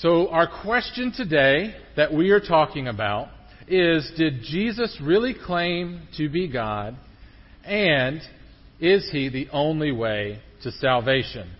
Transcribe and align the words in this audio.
So, 0.00 0.28
our 0.28 0.48
question 0.62 1.12
today 1.14 1.74
that 1.94 2.10
we 2.10 2.30
are 2.30 2.40
talking 2.40 2.88
about 2.88 3.28
is 3.68 4.10
Did 4.16 4.40
Jesus 4.44 4.98
really 5.02 5.34
claim 5.34 6.08
to 6.16 6.30
be 6.30 6.48
God? 6.48 6.96
And 7.64 8.22
is 8.80 9.10
he 9.12 9.28
the 9.28 9.50
only 9.52 9.92
way 9.92 10.40
to 10.62 10.72
salvation? 10.72 11.50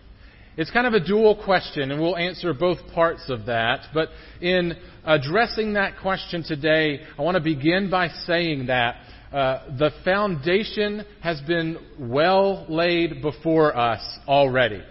It's 0.57 0.71
kind 0.71 0.87
of 0.87 0.95
a 0.95 1.07
dual 1.07 1.43
question, 1.45 1.91
and 1.91 2.01
we'll 2.01 2.17
answer 2.17 2.55
both 2.55 2.79
parts 2.95 3.29
of 3.29 3.45
that. 3.45 3.89
But 3.93 4.09
in 4.41 4.73
addressing 5.05 5.75
that 5.75 5.99
question 6.01 6.43
today, 6.43 7.01
I 7.19 7.21
want 7.21 7.35
to 7.35 7.43
begin 7.43 7.91
by 7.91 8.09
saying 8.09 8.69
that 8.69 8.97
uh, 9.35 9.77
the 9.79 9.91
foundation 10.03 11.05
has 11.21 11.43
been 11.43 11.77
well 11.99 12.65
laid 12.71 13.21
before 13.21 13.77
us 13.77 14.01
already. 14.27 14.83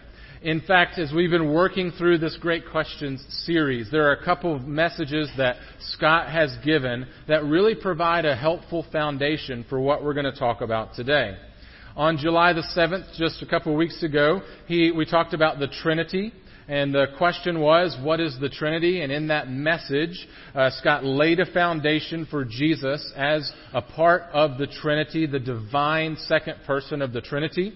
In 0.42 0.62
fact, 0.62 0.98
as 0.98 1.12
we've 1.12 1.30
been 1.30 1.54
working 1.54 1.92
through 1.92 2.20
this 2.20 2.38
Great 2.40 2.64
Questions 2.72 3.22
series, 3.44 3.92
there 3.92 4.08
are 4.08 4.14
a 4.14 4.24
couple 4.24 4.56
of 4.56 4.62
messages 4.62 5.30
that 5.36 5.58
Scott 5.82 6.30
has 6.30 6.56
given 6.64 7.08
that 7.28 7.44
really 7.44 7.76
provide 7.76 8.24
a 8.24 8.38
helpful 8.38 8.86
foundation 8.90 9.66
for 9.68 9.82
what 9.82 10.02
we're 10.02 10.14
going 10.14 10.32
to 10.32 10.40
talk 10.40 10.62
about 10.62 10.94
today. 10.94 11.36
On 11.98 12.16
July 12.16 12.54
the 12.54 12.64
7th, 12.74 13.18
just 13.18 13.42
a 13.42 13.46
couple 13.46 13.74
of 13.74 13.78
weeks 13.78 14.02
ago, 14.02 14.42
he, 14.66 14.92
we 14.92 15.06
talked 15.06 15.34
about 15.34 15.60
the 15.60 15.68
Trinity. 15.68 16.32
And 16.70 16.96
the 16.96 17.08
question 17.18 17.60
was, 17.60 17.98
what 18.02 18.22
is 18.22 18.40
the 18.40 18.48
Trinity? 18.48 19.02
And 19.02 19.12
in 19.12 19.28
that 19.28 19.50
message, 19.50 20.26
uh, 20.56 20.70
Scott 20.70 21.04
laid 21.04 21.42
a 21.42 21.52
foundation 21.52 22.26
for 22.26 22.46
Jesus 22.46 23.12
as 23.18 23.52
a 23.74 23.82
part 23.82 24.22
of 24.32 24.58
the 24.58 24.68
Trinity, 24.68 25.26
the 25.26 25.40
divine 25.40 26.16
second 26.16 26.60
person 26.66 27.02
of 27.02 27.12
the 27.12 27.20
Trinity. 27.20 27.74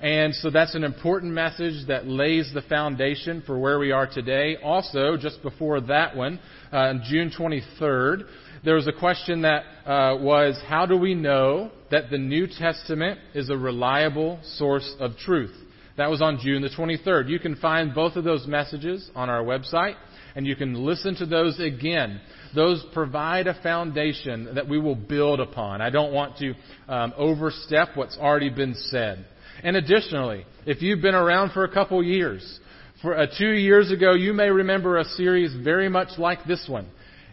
And 0.00 0.34
so 0.34 0.48
that's 0.48 0.74
an 0.74 0.82
important 0.82 1.32
message 1.32 1.86
that 1.88 2.06
lays 2.06 2.50
the 2.54 2.62
foundation 2.62 3.42
for 3.46 3.58
where 3.58 3.78
we 3.78 3.92
are 3.92 4.06
today. 4.06 4.56
Also, 4.62 5.18
just 5.18 5.42
before 5.42 5.80
that 5.82 6.16
one, 6.16 6.40
uh, 6.72 6.76
on 6.76 7.02
June 7.04 7.30
23rd, 7.38 8.24
there 8.64 8.76
was 8.76 8.88
a 8.88 8.92
question 8.92 9.42
that 9.42 9.64
uh, 9.84 10.16
was, 10.16 10.58
how 10.66 10.86
do 10.86 10.96
we 10.96 11.14
know 11.14 11.70
that 11.90 12.10
the 12.10 12.16
New 12.16 12.46
Testament 12.46 13.18
is 13.34 13.50
a 13.50 13.56
reliable 13.56 14.38
source 14.42 14.90
of 14.98 15.18
truth? 15.18 15.54
That 15.98 16.08
was 16.08 16.22
on 16.22 16.38
June 16.42 16.62
the 16.62 16.70
23rd. 16.70 17.28
You 17.28 17.38
can 17.38 17.56
find 17.56 17.94
both 17.94 18.16
of 18.16 18.24
those 18.24 18.46
messages 18.46 19.10
on 19.14 19.28
our 19.28 19.42
website, 19.42 19.96
and 20.34 20.46
you 20.46 20.56
can 20.56 20.86
listen 20.86 21.14
to 21.16 21.26
those 21.26 21.60
again. 21.60 22.22
Those 22.54 22.82
provide 22.94 23.46
a 23.48 23.60
foundation 23.62 24.54
that 24.54 24.66
we 24.66 24.78
will 24.78 24.94
build 24.94 25.40
upon. 25.40 25.82
I 25.82 25.90
don't 25.90 26.14
want 26.14 26.38
to 26.38 26.54
um, 26.88 27.12
overstep 27.18 27.96
what's 27.96 28.16
already 28.16 28.48
been 28.48 28.74
said. 28.74 29.26
And 29.62 29.76
additionally, 29.76 30.46
if 30.66 30.82
you've 30.82 31.02
been 31.02 31.14
around 31.14 31.52
for 31.52 31.64
a 31.64 31.72
couple 31.72 32.02
years, 32.02 32.60
for 33.02 33.16
uh, 33.16 33.26
two 33.38 33.52
years 33.52 33.90
ago, 33.90 34.14
you 34.14 34.32
may 34.32 34.50
remember 34.50 34.98
a 34.98 35.04
series 35.04 35.54
very 35.54 35.88
much 35.88 36.18
like 36.18 36.44
this 36.44 36.66
one. 36.68 36.86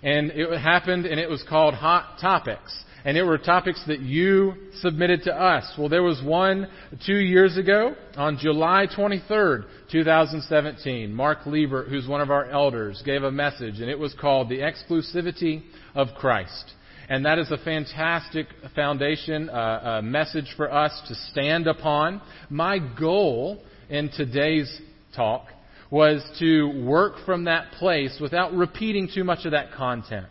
And 0.03 0.31
it 0.31 0.59
happened, 0.59 1.05
and 1.05 1.19
it 1.19 1.29
was 1.29 1.43
called 1.47 1.73
Hot 1.73 2.19
Topics. 2.21 2.83
And 3.03 3.17
it 3.17 3.23
were 3.23 3.37
topics 3.37 3.81
that 3.87 4.01
you 4.01 4.53
submitted 4.81 5.23
to 5.23 5.33
us. 5.33 5.71
Well, 5.77 5.87
there 5.87 6.03
was 6.03 6.21
one 6.21 6.67
two 7.05 7.17
years 7.17 7.57
ago 7.57 7.95
on 8.15 8.37
July 8.37 8.87
23rd, 8.87 9.65
2017. 9.91 11.13
Mark 11.13 11.45
Liebert, 11.45 11.87
who's 11.89 12.07
one 12.07 12.21
of 12.21 12.31
our 12.31 12.49
elders, 12.49 13.01
gave 13.05 13.23
a 13.23 13.31
message, 13.31 13.79
and 13.79 13.89
it 13.89 13.97
was 13.97 14.13
called 14.19 14.49
The 14.49 14.59
Exclusivity 14.59 15.63
of 15.95 16.09
Christ. 16.17 16.73
And 17.09 17.25
that 17.25 17.39
is 17.39 17.49
a 17.51 17.57
fantastic 17.57 18.47
foundation, 18.75 19.49
uh, 19.49 19.99
a 19.99 20.01
message 20.01 20.53
for 20.57 20.71
us 20.71 20.91
to 21.07 21.15
stand 21.31 21.65
upon. 21.65 22.21
My 22.49 22.79
goal 22.79 23.63
in 23.89 24.09
today's 24.09 24.81
talk 25.15 25.47
was 25.89 26.21
to 26.39 26.83
work 26.85 27.13
from 27.25 27.45
that 27.45 27.71
place 27.73 28.17
without 28.21 28.53
repeating 28.53 29.09
too 29.13 29.23
much 29.23 29.45
of 29.45 29.51
that 29.51 29.71
content. 29.71 30.25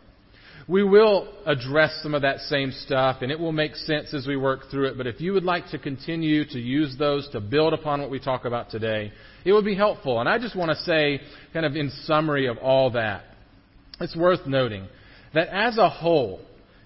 We 0.68 0.82
will 0.82 1.32
address 1.46 1.98
some 2.02 2.12
of 2.12 2.22
that 2.22 2.40
same 2.40 2.72
stuff, 2.72 3.18
and 3.22 3.30
it 3.30 3.38
will 3.38 3.52
make 3.52 3.76
sense 3.76 4.12
as 4.12 4.26
we 4.26 4.36
work 4.36 4.62
through 4.70 4.88
it. 4.88 4.98
But 4.98 5.06
if 5.06 5.20
you 5.20 5.32
would 5.32 5.44
like 5.44 5.68
to 5.68 5.78
continue 5.78 6.44
to 6.44 6.58
use 6.58 6.96
those 6.98 7.28
to 7.30 7.40
build 7.40 7.72
upon 7.72 8.00
what 8.00 8.10
we 8.10 8.18
talk 8.18 8.44
about 8.44 8.68
today, 8.68 9.12
it 9.44 9.52
would 9.52 9.64
be 9.64 9.76
helpful. 9.76 10.18
And 10.20 10.28
I 10.28 10.38
just 10.38 10.56
want 10.56 10.70
to 10.72 10.76
say, 10.84 11.20
kind 11.52 11.64
of 11.64 11.76
in 11.76 11.90
summary 12.02 12.48
of 12.48 12.58
all 12.58 12.90
that, 12.90 13.24
it's 14.00 14.16
worth 14.16 14.44
noting 14.46 14.88
that 15.32 15.48
as 15.48 15.78
a 15.78 15.88
whole, 15.88 16.40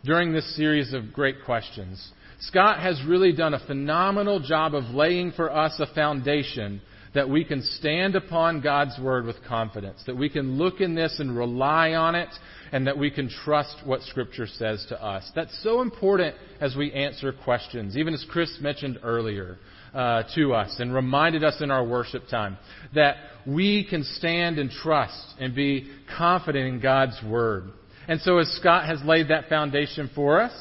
during 0.05 0.33
this 0.33 0.57
series 0.57 0.93
of 0.93 1.13
great 1.13 1.45
questions. 1.45 2.13
Scott 2.41 2.81
has 2.81 3.01
really 3.07 3.33
done 3.33 3.55
a 3.55 3.67
phenomenal 3.67 4.41
job 4.41 4.75
of 4.75 4.85
laying 4.95 5.33
for 5.33 5.55
us 5.55 5.79
a 5.79 5.95
foundation 5.95 6.81
that 7.13 7.29
we 7.29 7.45
can 7.45 7.63
stand 7.63 8.15
upon 8.15 8.61
God's 8.61 8.99
Word 8.99 9.27
with 9.27 9.37
confidence, 9.47 10.03
that 10.07 10.17
we 10.17 10.29
can 10.29 10.57
look 10.57 10.81
in 10.81 10.95
this 10.95 11.19
and 11.19 11.37
rely 11.37 11.93
on 11.93 12.15
it, 12.15 12.29
and 12.73 12.87
that 12.87 12.97
we 12.97 13.11
can 13.11 13.29
trust 13.29 13.77
what 13.85 14.01
Scripture 14.03 14.47
says 14.47 14.87
to 14.89 15.05
us. 15.05 15.29
That's 15.35 15.63
so 15.63 15.81
important 15.81 16.37
as 16.61 16.77
we 16.77 16.93
answer 16.93 17.33
questions, 17.33 17.97
even 17.97 18.15
as 18.15 18.25
Chris 18.31 18.57
mentioned 18.61 19.01
earlier 19.03 19.59
uh, 19.93 20.23
to 20.37 20.55
us 20.55 20.77
and 20.79 20.95
reminded 20.95 21.43
us 21.43 21.61
in 21.61 21.71
our 21.71 21.85
worship 21.85 22.29
time, 22.31 22.57
that 22.95 23.17
we 23.45 23.85
can 23.85 24.05
stand 24.05 24.59
and 24.59 24.71
trust 24.71 25.35
and 25.41 25.55
be 25.55 25.91
confident 26.17 26.75
in 26.75 26.81
God's 26.81 27.21
Word. 27.27 27.73
And 28.09 28.21
so, 28.21 28.39
as 28.39 28.49
Scott 28.49 28.87
has 28.87 29.03
laid 29.05 29.29
that 29.29 29.49
foundation 29.49 30.11
for 30.15 30.41
us, 30.41 30.53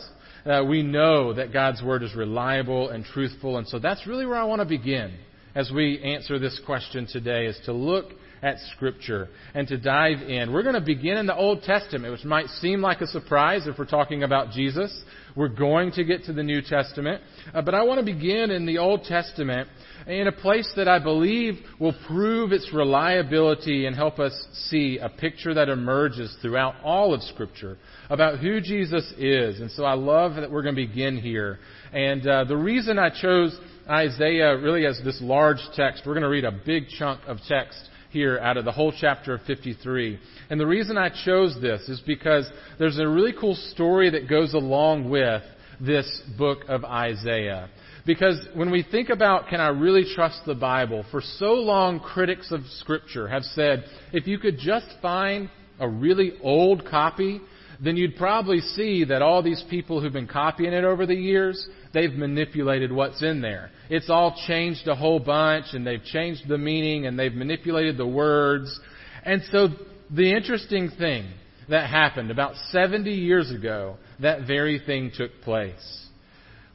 uh, 0.45 0.63
we 0.67 0.83
know 0.83 1.33
that 1.33 1.51
God's 1.53 1.81
Word 1.81 2.03
is 2.03 2.16
reliable 2.16 2.89
and 2.89 3.03
truthful. 3.03 3.57
And 3.57 3.67
so, 3.67 3.79
that's 3.79 4.05
really 4.07 4.25
where 4.25 4.38
I 4.38 4.44
want 4.44 4.61
to 4.61 4.66
begin 4.66 5.17
as 5.55 5.72
we 5.72 6.01
answer 6.01 6.38
this 6.39 6.59
question 6.66 7.07
today, 7.07 7.45
is 7.47 7.59
to 7.66 7.73
look 7.73 8.11
at 8.41 8.57
Scripture 8.75 9.29
and 9.53 9.67
to 9.67 9.77
dive 9.77 10.22
in. 10.22 10.51
We're 10.51 10.63
going 10.63 10.75
to 10.75 10.81
begin 10.81 11.17
in 11.17 11.25
the 11.25 11.35
Old 11.35 11.63
Testament, 11.63 12.11
which 12.11 12.23
might 12.23 12.47
seem 12.47 12.81
like 12.81 13.01
a 13.01 13.07
surprise 13.07 13.67
if 13.67 13.77
we're 13.77 13.85
talking 13.85 14.23
about 14.23 14.51
Jesus. 14.51 15.03
We're 15.35 15.47
going 15.47 15.91
to 15.94 16.03
get 16.03 16.25
to 16.25 16.33
the 16.33 16.44
New 16.44 16.61
Testament. 16.61 17.22
Uh, 17.53 17.61
but 17.61 17.73
I 17.73 17.83
want 17.83 18.00
to 18.00 18.05
begin 18.05 18.51
in 18.51 18.66
the 18.66 18.77
Old 18.77 19.03
Testament 19.03 19.69
in 20.07 20.27
a 20.27 20.31
place 20.31 20.72
that 20.75 20.88
I 20.88 21.00
believe 21.00 21.59
will 21.79 21.95
prove 22.07 22.51
its 22.51 22.72
reliability 22.73 23.85
and 23.85 23.95
help 23.95 24.19
us 24.19 24.33
see 24.69 24.97
a 24.97 25.09
picture 25.09 25.53
that 25.53 25.69
emerges 25.69 26.35
throughout 26.41 26.75
all 26.83 27.13
of 27.13 27.21
Scripture 27.23 27.77
about 28.09 28.39
who 28.39 28.59
Jesus 28.59 29.11
is. 29.17 29.59
And 29.59 29.69
so 29.71 29.83
I 29.83 29.94
love 29.94 30.35
that 30.35 30.50
we're 30.50 30.63
going 30.63 30.75
to 30.75 30.88
begin 30.88 31.17
here. 31.17 31.59
And 31.94 32.25
uh, 32.27 32.44
the 32.45 32.57
reason 32.57 32.97
I 32.97 33.09
chose 33.09 33.57
Isaiah 33.89 34.57
really 34.57 34.85
as 34.85 35.00
this 35.03 35.19
large 35.21 35.61
text, 35.75 36.03
we're 36.06 36.13
going 36.13 36.23
to 36.23 36.29
read 36.29 36.45
a 36.45 36.51
big 36.51 36.88
chunk 36.97 37.21
of 37.27 37.38
text 37.47 37.89
here 38.09 38.40
out 38.40 38.58
of 38.58 38.66
the 38.66 38.72
whole 38.72 38.92
chapter 38.92 39.36
of 39.36 39.42
53. 39.44 40.20
And 40.50 40.59
the 40.59 40.66
reason 40.66 40.97
I 40.97 41.09
chose 41.25 41.58
this 41.62 41.88
is 41.90 42.02
because 42.02 42.50
there's 42.78 43.00
a 43.00 43.08
really 43.08 43.34
cool 43.40 43.56
story 43.56 44.09
that 44.09 44.28
goes 44.30 44.53
along 44.53 45.09
with 45.09 45.44
this 45.80 46.22
book 46.38 46.59
of 46.68 46.84
Isaiah. 46.84 47.69
Because 48.06 48.40
when 48.56 48.72
we 48.72 48.84
think 48.84 49.09
about, 49.09 49.48
can 49.48 49.59
I 49.59 49.69
really 49.69 50.03
trust 50.16 50.42
the 50.46 50.56
Bible? 50.56 51.06
For 51.12 51.22
so 51.22 51.53
long, 51.53 52.00
critics 52.00 52.52
of 52.52 52.62
Scripture 52.80 53.28
have 53.28 53.44
said, 53.44 53.86
if 54.12 54.25
you 54.25 54.40
could 54.40 54.58
just 54.58 54.88
find 55.02 55.50
a 55.80 55.88
really 55.88 56.34
old 56.42 56.86
copy, 56.86 57.40
then 57.81 57.95
you'd 57.95 58.16
probably 58.17 58.59
see 58.59 59.06
that 59.06 59.22
all 59.22 59.41
these 59.41 59.63
people 59.69 60.01
who've 60.01 60.13
been 60.13 60.28
copying 60.28 60.73
it 60.73 60.84
over 60.84 61.06
the 61.06 61.16
years, 61.16 61.67
they've 61.94 62.13
manipulated 62.13 62.91
what's 62.91 63.23
in 63.23 63.41
there. 63.41 63.72
It's 63.90 64.09
all 64.09 64.35
changed 64.47 64.88
a 64.88 64.95
whole 64.95 65.19
bunch, 65.19 65.67
and 65.73 65.88
they've 65.88 66.03
changed 66.03 66.47
the 66.47 66.57
meaning, 66.57 67.06
and 67.06 67.18
they've 67.18 67.34
manipulated 67.34 67.97
the 67.97 68.07
words. 68.07 68.79
And 69.23 69.41
so 69.51 69.69
the 70.09 70.31
interesting 70.35 70.89
thing 70.97 71.31
that 71.69 71.89
happened 71.89 72.31
about 72.31 72.56
70 72.72 73.09
years 73.12 73.51
ago, 73.51 73.97
that 74.19 74.45
very 74.45 74.79
thing 74.85 75.12
took 75.16 75.41
place. 75.41 76.07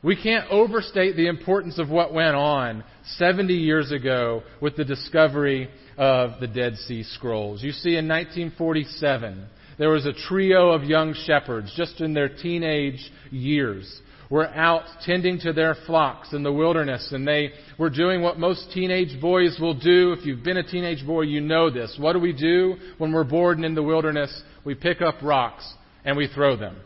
We 0.02 0.16
can't 0.20 0.50
overstate 0.50 1.16
the 1.16 1.28
importance 1.28 1.78
of 1.78 1.88
what 1.88 2.12
went 2.12 2.36
on 2.36 2.84
70 3.16 3.54
years 3.54 3.90
ago 3.90 4.42
with 4.60 4.76
the 4.76 4.84
discovery 4.84 5.68
of 5.96 6.40
the 6.40 6.46
Dead 6.46 6.76
Sea 6.76 7.02
Scrolls. 7.02 7.62
You 7.62 7.72
see, 7.72 7.96
in 7.96 8.06
1947, 8.06 9.46
there 9.78 9.90
was 9.90 10.06
a 10.06 10.12
trio 10.12 10.70
of 10.70 10.84
young 10.84 11.14
shepherds, 11.26 11.72
just 11.76 12.00
in 12.00 12.14
their 12.14 12.28
teenage 12.28 13.10
years, 13.30 14.00
were 14.30 14.48
out 14.48 14.84
tending 15.04 15.38
to 15.40 15.52
their 15.52 15.76
flocks 15.86 16.32
in 16.32 16.42
the 16.42 16.52
wilderness, 16.52 17.10
and 17.12 17.26
they 17.26 17.50
were 17.78 17.90
doing 17.90 18.22
what 18.22 18.38
most 18.38 18.70
teenage 18.72 19.20
boys 19.20 19.58
will 19.60 19.78
do. 19.78 20.12
If 20.12 20.24
you've 20.24 20.42
been 20.42 20.56
a 20.56 20.62
teenage 20.62 21.06
boy, 21.06 21.22
you 21.22 21.40
know 21.40 21.70
this. 21.70 21.96
What 21.98 22.14
do 22.14 22.20
we 22.20 22.32
do 22.32 22.76
when 22.98 23.12
we're 23.12 23.24
bored 23.24 23.58
and 23.58 23.64
in 23.64 23.74
the 23.74 23.82
wilderness? 23.82 24.42
We 24.64 24.74
pick 24.74 25.02
up 25.02 25.16
rocks 25.22 25.70
and 26.04 26.16
we 26.16 26.28
throw 26.28 26.56
them. 26.56 26.76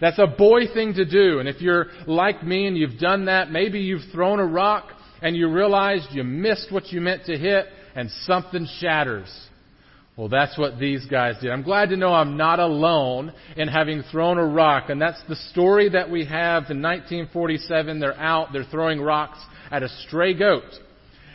That's 0.00 0.18
a 0.18 0.26
boy 0.26 0.66
thing 0.72 0.94
to 0.94 1.04
do. 1.04 1.38
And 1.38 1.48
if 1.48 1.60
you're 1.60 1.86
like 2.06 2.42
me 2.42 2.66
and 2.66 2.76
you've 2.76 2.98
done 2.98 3.26
that, 3.26 3.50
maybe 3.50 3.80
you've 3.80 4.10
thrown 4.12 4.40
a 4.40 4.46
rock 4.46 4.88
and 5.22 5.36
you 5.36 5.50
realized 5.50 6.08
you 6.12 6.24
missed 6.24 6.72
what 6.72 6.92
you 6.92 7.00
meant 7.00 7.24
to 7.26 7.36
hit 7.36 7.66
and 7.94 8.10
something 8.22 8.66
shatters. 8.80 9.28
Well, 10.16 10.28
that's 10.28 10.56
what 10.56 10.78
these 10.78 11.04
guys 11.06 11.34
did. 11.40 11.50
I'm 11.50 11.64
glad 11.64 11.88
to 11.88 11.96
know 11.96 12.14
I'm 12.14 12.36
not 12.36 12.60
alone 12.60 13.32
in 13.56 13.66
having 13.66 14.02
thrown 14.12 14.38
a 14.38 14.46
rock. 14.46 14.88
And 14.88 15.02
that's 15.02 15.20
the 15.28 15.34
story 15.34 15.88
that 15.88 16.08
we 16.08 16.24
have 16.24 16.70
in 16.70 16.80
1947. 16.80 17.98
They're 17.98 18.16
out, 18.16 18.52
they're 18.52 18.64
throwing 18.64 19.00
rocks 19.00 19.38
at 19.72 19.82
a 19.82 19.88
stray 20.06 20.34
goat. 20.34 20.70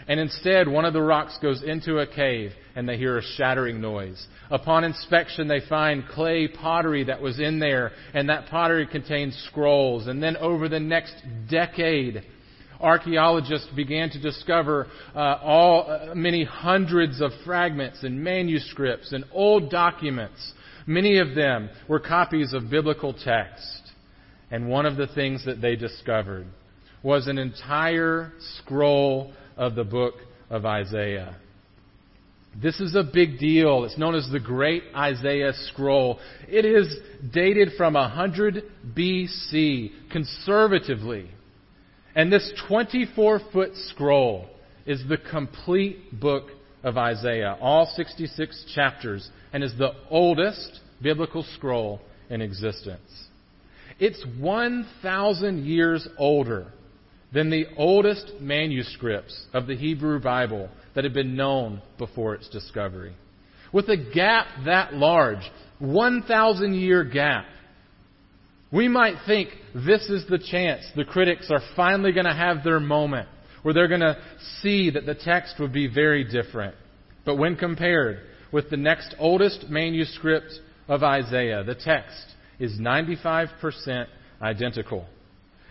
And 0.08 0.20
instead, 0.20 0.68
one 0.68 0.86
of 0.86 0.94
the 0.94 1.02
rocks 1.02 1.38
goes 1.42 1.62
into 1.62 2.00
a 2.00 2.08
cave 2.08 2.52
and 2.76 2.88
they 2.88 2.98
hear 2.98 3.18
a 3.18 3.22
shattering 3.22 3.82
noise. 3.82 4.26
Upon 4.50 4.86
inspection, 4.86 5.50
they 5.50 5.60
find 5.68 6.08
clay 6.08 6.48
pottery 6.48 7.04
that 7.04 7.22
was 7.22 7.40
in 7.40 7.60
there, 7.60 7.92
and 8.14 8.30
that 8.30 8.48
pottery 8.48 8.88
contains 8.88 9.36
scrolls. 9.50 10.08
And 10.08 10.24
then 10.24 10.38
over 10.38 10.70
the 10.70 10.80
next 10.80 11.14
decade, 11.50 12.24
archaeologists 12.80 13.68
began 13.76 14.10
to 14.12 14.20
discover 14.20 14.88
uh, 15.16 15.40
all 15.42 15.90
uh, 15.90 16.16
many 16.16 16.44
hundreds 16.44 17.22
of 17.22 17.32
fragments 17.46 18.04
and 18.04 18.24
manuscripts 18.24 19.12
and 19.12 19.26
old 19.32 19.70
documents. 19.70 20.54
Many 20.86 21.20
of 21.20 21.36
them 21.36 21.70
were 21.88 22.00
copies 22.00 22.54
of 22.54 22.70
biblical 22.70 23.14
text. 23.14 23.82
And 24.52 24.68
one 24.68 24.86
of 24.86 24.98
the 24.98 25.08
things 25.08 25.46
that 25.46 25.62
they 25.62 25.76
discovered 25.76 26.48
was 27.04 27.28
an 27.28 27.38
entire 27.38 28.34
scroll 28.58 29.32
of 29.56 29.76
the 29.76 29.84
book 29.84 30.16
of 30.50 30.66
Isaiah. 30.66 31.38
This 32.62 32.80
is 32.80 32.96
a 32.96 33.04
big 33.04 33.38
deal. 33.38 33.86
It's 33.86 33.98
known 33.98 34.16
as 34.16 34.28
the 34.32 34.40
Great 34.40 34.84
Isaiah 34.96 35.54
Scroll. 35.68 36.20
It 36.48 36.66
is 36.66 36.94
dated 37.32 37.74
from 37.78 37.94
100 37.94 38.64
BC, 38.98 39.92
conservatively. 40.12 41.30
And 42.16 42.32
this 42.32 42.52
24 42.68 43.42
foot 43.52 43.72
scroll 43.76 44.48
is 44.86 45.04
the 45.08 45.18
complete 45.18 46.20
book 46.20 46.50
of 46.84 46.98
Isaiah, 46.98 47.58
all 47.60 47.92
66 47.96 48.66
chapters, 48.74 49.30
and 49.54 49.64
is 49.64 49.78
the 49.78 49.94
oldest 50.10 50.80
biblical 51.02 51.44
scroll 51.56 52.02
in 52.30 52.42
existence. 52.42 53.28
It's 54.00 54.24
1,000 54.40 55.66
years 55.66 56.08
older 56.18 56.68
than 57.34 57.50
the 57.50 57.66
oldest 57.78 58.34
manuscripts 58.40 59.46
of 59.54 59.68
the 59.68 59.76
Hebrew 59.76 60.20
Bible 60.20 60.70
that 60.96 61.04
had 61.04 61.14
been 61.14 61.36
known 61.36 61.82
before 61.98 62.34
its 62.34 62.50
discovery. 62.50 63.14
With 63.72 63.88
a 63.90 63.98
gap 63.98 64.48
that 64.66 64.94
large, 64.94 65.44
1,000 65.80 66.74
year 66.74 67.04
gap, 67.04 67.46
we 68.72 68.88
might 68.88 69.16
think 69.26 69.50
this 69.74 70.10
is 70.10 70.26
the 70.28 70.38
chance 70.38 70.84
the 70.96 71.06
critics 71.06 71.50
are 71.50 71.62
finally 71.76 72.12
going 72.12 72.26
to 72.26 72.34
have 72.34 72.64
their 72.64 72.80
moment 72.80 73.28
where 73.64 73.74
they're 73.74 73.88
going 73.88 74.00
to 74.00 74.18
see 74.62 74.90
that 74.92 75.06
the 75.06 75.16
text 75.16 75.56
would 75.60 75.74
be 75.74 75.88
very 75.88 76.24
different. 76.24 76.76
But 77.26 77.36
when 77.36 77.56
compared 77.56 78.20
with 78.52 78.70
the 78.70 78.78
next 78.78 79.16
oldest 79.20 79.70
manuscript 79.70 80.52
of 80.88 81.04
Isaiah, 81.04 81.64
the 81.64 81.76
text 81.76 82.26
is 82.60 82.80
95% 82.80 84.06
identical. 84.42 85.06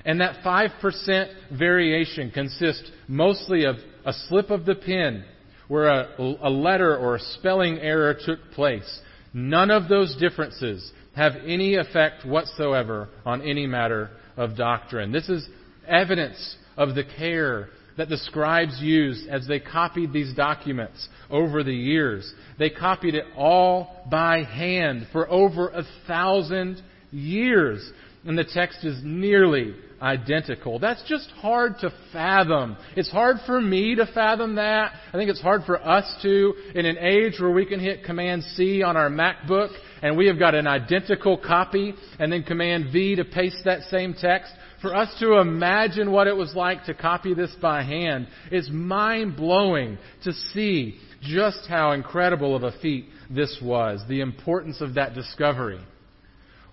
And 0.04 0.20
that 0.20 0.42
5% 0.44 1.58
variation 1.58 2.30
consists 2.30 2.90
mostly 3.08 3.64
of 3.64 3.76
a 4.04 4.12
slip 4.12 4.50
of 4.50 4.64
the 4.64 4.74
pen 4.74 5.24
where 5.66 5.88
a, 5.88 6.08
a, 6.18 6.48
letter 6.50 6.96
or 6.96 7.16
a 7.16 7.20
spelling 7.20 7.78
error 7.78 8.16
took 8.24 8.38
place. 8.52 9.00
None 9.34 9.70
of 9.70 9.88
those 9.88 10.16
differences 10.16 10.92
have 11.18 11.32
any 11.44 11.74
effect 11.74 12.24
whatsoever 12.24 13.08
on 13.26 13.42
any 13.42 13.66
matter 13.66 14.08
of 14.36 14.56
doctrine. 14.56 15.10
This 15.10 15.28
is 15.28 15.46
evidence 15.86 16.56
of 16.76 16.94
the 16.94 17.02
care 17.02 17.70
that 17.96 18.08
the 18.08 18.16
scribes 18.18 18.78
used 18.80 19.28
as 19.28 19.44
they 19.48 19.58
copied 19.58 20.12
these 20.12 20.32
documents 20.34 21.08
over 21.28 21.64
the 21.64 21.74
years. 21.74 22.32
They 22.56 22.70
copied 22.70 23.16
it 23.16 23.24
all 23.36 24.04
by 24.08 24.44
hand 24.44 25.08
for 25.10 25.28
over 25.28 25.70
a 25.70 25.82
thousand 26.06 26.80
years. 27.10 27.90
And 28.24 28.38
the 28.38 28.44
text 28.44 28.84
is 28.84 29.00
nearly 29.02 29.74
identical. 30.00 30.78
That's 30.78 31.02
just 31.08 31.28
hard 31.30 31.74
to 31.80 31.92
fathom. 32.12 32.76
It's 32.94 33.10
hard 33.10 33.38
for 33.44 33.60
me 33.60 33.96
to 33.96 34.06
fathom 34.06 34.54
that. 34.54 34.92
I 35.08 35.16
think 35.16 35.30
it's 35.30 35.40
hard 35.40 35.62
for 35.66 35.84
us 35.84 36.04
to, 36.22 36.54
in 36.76 36.86
an 36.86 36.98
age 36.98 37.40
where 37.40 37.50
we 37.50 37.66
can 37.66 37.80
hit 37.80 38.04
Command 38.04 38.44
C 38.54 38.84
on 38.84 38.96
our 38.96 39.10
MacBook 39.10 39.70
and 40.02 40.16
we 40.16 40.26
have 40.26 40.38
got 40.38 40.54
an 40.54 40.66
identical 40.66 41.36
copy 41.36 41.94
and 42.18 42.32
then 42.32 42.42
Command 42.42 42.92
V 42.92 43.16
to 43.16 43.24
paste 43.24 43.58
that 43.64 43.82
same 43.90 44.14
text. 44.14 44.52
For 44.80 44.94
us 44.94 45.12
to 45.20 45.38
imagine 45.38 46.12
what 46.12 46.26
it 46.26 46.36
was 46.36 46.54
like 46.54 46.84
to 46.84 46.94
copy 46.94 47.34
this 47.34 47.54
by 47.60 47.82
hand 47.82 48.28
is 48.52 48.70
mind 48.70 49.36
blowing 49.36 49.98
to 50.24 50.32
see 50.32 50.98
just 51.20 51.66
how 51.68 51.92
incredible 51.92 52.54
of 52.54 52.62
a 52.62 52.72
feat 52.80 53.06
this 53.28 53.58
was. 53.62 54.00
The 54.08 54.20
importance 54.20 54.80
of 54.80 54.94
that 54.94 55.14
discovery 55.14 55.80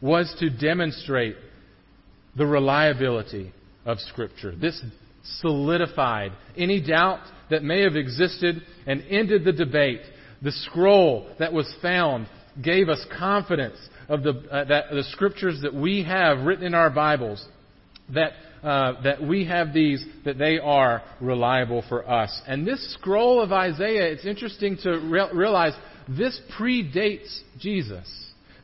was 0.01 0.33
to 0.39 0.49
demonstrate 0.49 1.35
the 2.35 2.45
reliability 2.45 3.51
of 3.85 3.99
Scripture. 3.99 4.53
This 4.55 4.81
solidified 5.39 6.31
any 6.55 6.81
doubt 6.81 7.21
that 7.49 7.63
may 7.63 7.81
have 7.81 7.95
existed 7.95 8.61
and 8.85 9.03
ended 9.09 9.43
the 9.43 9.51
debate. 9.51 10.01
The 10.41 10.51
scroll 10.51 11.27
that 11.39 11.53
was 11.53 11.73
found 11.81 12.27
gave 12.61 12.89
us 12.89 13.05
confidence 13.17 13.77
of 14.07 14.23
the, 14.23 14.31
uh, 14.51 14.63
that 14.65 14.85
the 14.91 15.03
Scriptures 15.11 15.61
that 15.61 15.73
we 15.73 16.03
have 16.03 16.45
written 16.45 16.65
in 16.65 16.73
our 16.73 16.89
Bibles, 16.89 17.45
that, 18.13 18.33
uh, 18.63 19.01
that 19.03 19.21
we 19.21 19.45
have 19.45 19.73
these, 19.73 20.05
that 20.25 20.37
they 20.37 20.59
are 20.59 21.01
reliable 21.19 21.83
for 21.87 22.09
us. 22.09 22.41
And 22.47 22.65
this 22.67 22.93
scroll 22.93 23.41
of 23.41 23.51
Isaiah, 23.51 24.11
it's 24.11 24.25
interesting 24.25 24.77
to 24.83 24.91
re- 24.91 25.29
realize 25.33 25.73
this 26.07 26.39
predates 26.57 27.39
Jesus. 27.59 28.07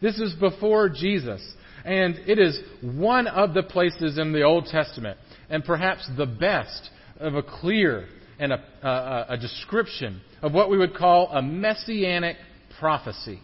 This 0.02 0.20
is 0.20 0.34
before 0.34 0.90
Jesus. 0.90 1.42
And 1.84 2.16
it 2.28 2.38
is 2.38 2.60
one 2.82 3.28
of 3.28 3.54
the 3.54 3.64
places 3.64 4.20
in 4.20 4.34
the 4.34 4.44
Old 4.44 4.66
Testament, 4.66 5.18
and 5.50 5.64
perhaps 5.64 6.08
the 6.16 6.28
best 6.28 6.90
of 7.20 7.36
a 7.36 7.42
clear 7.42 8.06
and 8.40 8.54
a, 8.54 8.64
a, 8.84 9.26
a 9.30 9.38
description 9.38 10.22
of 10.42 10.54
what 10.54 10.70
we 10.70 10.78
would 10.78 10.96
call 10.96 11.30
a 11.32 11.42
messianic 11.42 12.38
prophecy, 12.80 13.40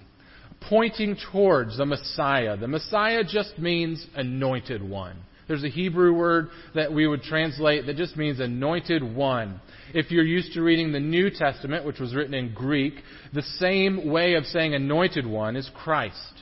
pointing 0.62 1.18
towards 1.32 1.78
the 1.78 1.86
Messiah. 1.86 2.58
The 2.58 2.68
Messiah 2.68 3.24
just 3.24 3.58
means 3.58 4.06
anointed 4.16 4.88
one. 4.88 5.18
There's 5.48 5.64
a 5.64 5.70
Hebrew 5.70 6.14
word 6.14 6.50
that 6.76 6.92
we 6.92 7.08
would 7.08 7.22
translate 7.22 7.86
that 7.86 7.96
just 7.96 8.18
means 8.18 8.40
anointed 8.40 9.02
one. 9.02 9.62
If 9.94 10.12
you're 10.12 10.26
used 10.26 10.54
to 10.54 10.62
reading 10.62 10.92
the 10.92 11.00
New 11.00 11.30
Testament, 11.30 11.86
which 11.86 12.00
was 12.00 12.14
written 12.14 12.34
in 12.34 12.54
Greek, 12.54 12.96
the 13.34 13.42
same 13.42 14.12
way 14.12 14.34
of 14.34 14.46
saying 14.46 14.74
anointed 14.74 15.26
one 15.26 15.56
is 15.56 15.70
Christ. 15.74 16.34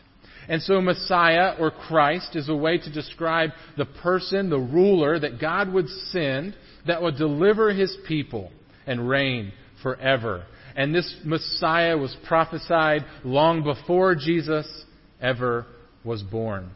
And 0.47 0.61
so 0.61 0.81
Messiah 0.81 1.55
or 1.59 1.71
Christ 1.71 2.35
is 2.35 2.49
a 2.49 2.55
way 2.55 2.77
to 2.77 2.91
describe 2.91 3.51
the 3.77 3.85
person, 3.85 4.49
the 4.49 4.59
ruler 4.59 5.19
that 5.19 5.39
God 5.39 5.71
would 5.71 5.89
send 6.09 6.55
that 6.87 7.01
would 7.01 7.17
deliver 7.17 7.73
his 7.73 7.95
people 8.07 8.51
and 8.87 9.07
reign 9.07 9.51
forever. 9.81 10.45
And 10.75 10.93
this 10.93 11.15
Messiah 11.23 11.97
was 11.97 12.15
prophesied 12.27 13.05
long 13.23 13.63
before 13.63 14.15
Jesus 14.15 14.67
ever 15.21 15.65
was 16.03 16.21
born. 16.21 16.71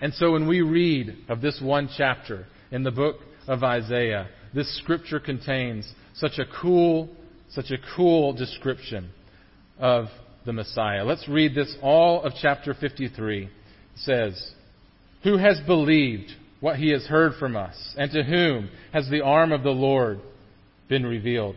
And 0.00 0.12
so 0.14 0.32
when 0.32 0.48
we 0.48 0.62
read 0.62 1.16
of 1.28 1.40
this 1.40 1.60
one 1.62 1.88
chapter 1.96 2.46
in 2.72 2.82
the 2.82 2.90
book 2.90 3.16
of 3.46 3.62
Isaiah, 3.62 4.28
this 4.52 4.76
scripture 4.78 5.20
contains 5.20 5.90
such 6.14 6.38
a 6.38 6.44
cool, 6.60 7.08
such 7.50 7.70
a 7.70 7.78
cool 7.96 8.32
description 8.32 9.10
of 9.78 10.06
the 10.44 10.52
Messiah. 10.52 11.04
Let's 11.04 11.28
read 11.28 11.54
this 11.54 11.76
all 11.80 12.22
of 12.22 12.32
chapter 12.40 12.74
53. 12.74 13.44
It 13.44 13.50
says, 13.96 14.52
Who 15.22 15.38
has 15.38 15.60
believed 15.66 16.32
what 16.60 16.76
he 16.76 16.90
has 16.90 17.04
heard 17.04 17.34
from 17.38 17.56
us, 17.56 17.94
and 17.96 18.10
to 18.10 18.22
whom 18.24 18.70
has 18.92 19.08
the 19.08 19.22
arm 19.22 19.52
of 19.52 19.62
the 19.62 19.70
Lord 19.70 20.20
been 20.88 21.06
revealed? 21.06 21.56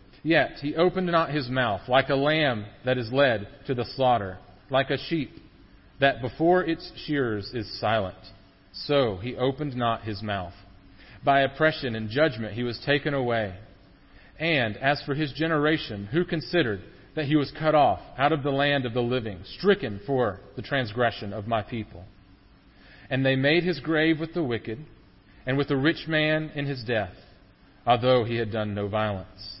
Yet 0.23 0.57
he 0.61 0.75
opened 0.75 1.07
not 1.07 1.31
his 1.31 1.49
mouth, 1.49 1.81
like 1.87 2.09
a 2.09 2.15
lamb 2.15 2.65
that 2.85 2.97
is 2.97 3.11
led 3.11 3.47
to 3.67 3.73
the 3.73 3.85
slaughter, 3.95 4.37
like 4.69 4.89
a 4.89 4.97
sheep 4.97 5.31
that 5.99 6.21
before 6.21 6.63
its 6.63 6.91
shearers 7.05 7.51
is 7.53 7.79
silent. 7.79 8.17
So 8.73 9.17
he 9.17 9.35
opened 9.35 9.75
not 9.75 10.03
his 10.03 10.21
mouth. 10.21 10.53
By 11.23 11.41
oppression 11.41 11.95
and 11.95 12.09
judgment 12.09 12.53
he 12.53 12.63
was 12.63 12.79
taken 12.85 13.13
away. 13.13 13.55
And 14.39 14.77
as 14.77 15.01
for 15.03 15.13
his 15.13 15.31
generation, 15.33 16.07
who 16.11 16.25
considered 16.25 16.81
that 17.15 17.25
he 17.25 17.35
was 17.35 17.51
cut 17.51 17.75
off 17.75 17.99
out 18.17 18.31
of 18.31 18.41
the 18.41 18.51
land 18.51 18.85
of 18.85 18.93
the 18.93 19.01
living, 19.01 19.39
stricken 19.57 19.99
for 20.05 20.39
the 20.55 20.61
transgression 20.61 21.33
of 21.33 21.47
my 21.47 21.61
people? 21.61 22.05
And 23.09 23.25
they 23.25 23.35
made 23.35 23.63
his 23.63 23.79
grave 23.79 24.19
with 24.19 24.33
the 24.33 24.43
wicked, 24.43 24.79
and 25.45 25.57
with 25.57 25.67
the 25.67 25.77
rich 25.77 26.07
man 26.07 26.51
in 26.55 26.65
his 26.65 26.83
death, 26.83 27.13
although 27.85 28.23
he 28.23 28.37
had 28.37 28.51
done 28.51 28.73
no 28.73 28.87
violence, 28.87 29.60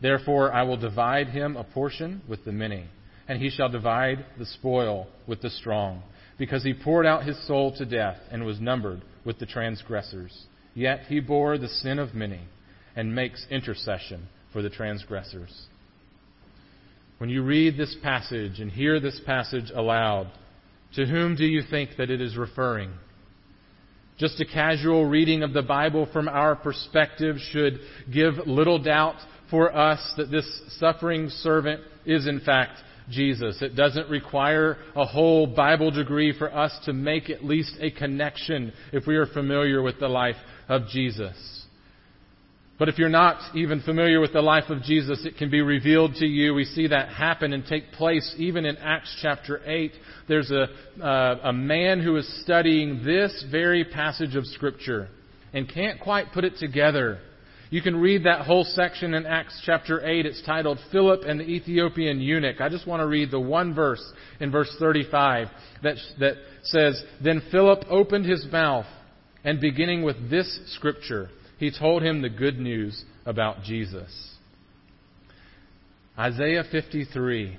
Therefore 0.00 0.52
I 0.52 0.62
will 0.62 0.76
divide 0.76 1.28
him 1.28 1.56
a 1.56 1.64
portion 1.64 2.22
with 2.28 2.44
the 2.44 2.52
many, 2.52 2.86
and 3.28 3.40
he 3.40 3.50
shall 3.50 3.68
divide 3.68 4.24
the 4.38 4.46
spoil 4.46 5.06
with 5.26 5.42
the 5.42 5.50
strong, 5.50 6.02
because 6.38 6.64
he 6.64 6.72
poured 6.74 7.06
out 7.06 7.24
his 7.24 7.46
soul 7.46 7.74
to 7.76 7.84
death 7.84 8.18
and 8.30 8.44
was 8.44 8.60
numbered 8.60 9.02
with 9.24 9.38
the 9.38 9.46
transgressors. 9.46 10.46
Yet 10.74 11.00
he 11.08 11.20
bore 11.20 11.58
the 11.58 11.68
sin 11.68 11.98
of 11.98 12.14
many 12.14 12.40
and 12.96 13.14
makes 13.14 13.46
intercession 13.50 14.28
for 14.52 14.62
the 14.62 14.70
transgressors. 14.70 15.66
When 17.18 17.28
you 17.28 17.42
read 17.42 17.76
this 17.76 17.94
passage 18.02 18.60
and 18.60 18.70
hear 18.70 18.98
this 18.98 19.20
passage 19.26 19.70
aloud, 19.74 20.30
to 20.94 21.04
whom 21.06 21.36
do 21.36 21.44
you 21.44 21.62
think 21.68 21.90
that 21.98 22.10
it 22.10 22.20
is 22.20 22.36
referring? 22.36 22.90
Just 24.16 24.40
a 24.40 24.44
casual 24.44 25.04
reading 25.04 25.42
of 25.42 25.52
the 25.52 25.62
Bible 25.62 26.08
from 26.12 26.28
our 26.28 26.56
perspective 26.56 27.36
should 27.52 27.80
give 28.12 28.34
little 28.46 28.78
doubt 28.78 29.16
for 29.50 29.74
us 29.74 30.14
that 30.16 30.30
this 30.30 30.46
suffering 30.78 31.28
servant 31.28 31.82
is 32.06 32.26
in 32.26 32.40
fact 32.40 32.78
Jesus. 33.10 33.60
It 33.60 33.74
doesn't 33.74 34.08
require 34.08 34.78
a 34.94 35.04
whole 35.04 35.46
Bible 35.46 35.90
degree 35.90 36.36
for 36.36 36.54
us 36.54 36.76
to 36.84 36.92
make 36.92 37.28
at 37.28 37.44
least 37.44 37.76
a 37.80 37.90
connection 37.90 38.72
if 38.92 39.06
we 39.06 39.16
are 39.16 39.26
familiar 39.26 39.82
with 39.82 39.98
the 39.98 40.08
life 40.08 40.36
of 40.68 40.86
Jesus. 40.88 41.60
But 42.78 42.88
if 42.88 42.96
you're 42.96 43.10
not 43.10 43.54
even 43.54 43.82
familiar 43.82 44.20
with 44.20 44.32
the 44.32 44.40
life 44.40 44.70
of 44.70 44.82
Jesus, 44.82 45.26
it 45.26 45.36
can 45.36 45.50
be 45.50 45.60
revealed 45.60 46.14
to 46.14 46.24
you. 46.24 46.54
We 46.54 46.64
see 46.64 46.86
that 46.86 47.10
happen 47.10 47.52
and 47.52 47.62
take 47.66 47.92
place 47.92 48.34
even 48.38 48.64
in 48.64 48.78
Acts 48.78 49.14
chapter 49.20 49.60
8. 49.66 49.92
There's 50.28 50.50
a, 50.50 50.66
uh, 51.04 51.40
a 51.44 51.52
man 51.52 52.00
who 52.00 52.16
is 52.16 52.42
studying 52.42 53.04
this 53.04 53.44
very 53.50 53.84
passage 53.84 54.34
of 54.34 54.46
Scripture 54.46 55.08
and 55.52 55.68
can't 55.68 56.00
quite 56.00 56.32
put 56.32 56.44
it 56.44 56.56
together. 56.56 57.18
You 57.70 57.80
can 57.80 58.00
read 58.00 58.24
that 58.24 58.46
whole 58.46 58.64
section 58.64 59.14
in 59.14 59.26
Acts 59.26 59.62
chapter 59.64 60.04
8. 60.04 60.26
It's 60.26 60.42
titled 60.42 60.80
Philip 60.90 61.22
and 61.24 61.38
the 61.38 61.44
Ethiopian 61.44 62.20
Eunuch. 62.20 62.60
I 62.60 62.68
just 62.68 62.84
want 62.84 63.00
to 63.00 63.06
read 63.06 63.30
the 63.30 63.38
one 63.38 63.74
verse 63.74 64.02
in 64.40 64.50
verse 64.50 64.74
35 64.80 65.46
that, 65.84 65.94
that 66.18 66.34
says, 66.64 67.00
Then 67.22 67.40
Philip 67.52 67.84
opened 67.88 68.26
his 68.26 68.44
mouth, 68.50 68.86
and 69.44 69.60
beginning 69.60 70.02
with 70.02 70.28
this 70.28 70.60
scripture, 70.74 71.30
he 71.58 71.70
told 71.70 72.02
him 72.02 72.22
the 72.22 72.28
good 72.28 72.58
news 72.58 73.04
about 73.24 73.62
Jesus. 73.62 74.34
Isaiah 76.18 76.64
53. 76.70 77.56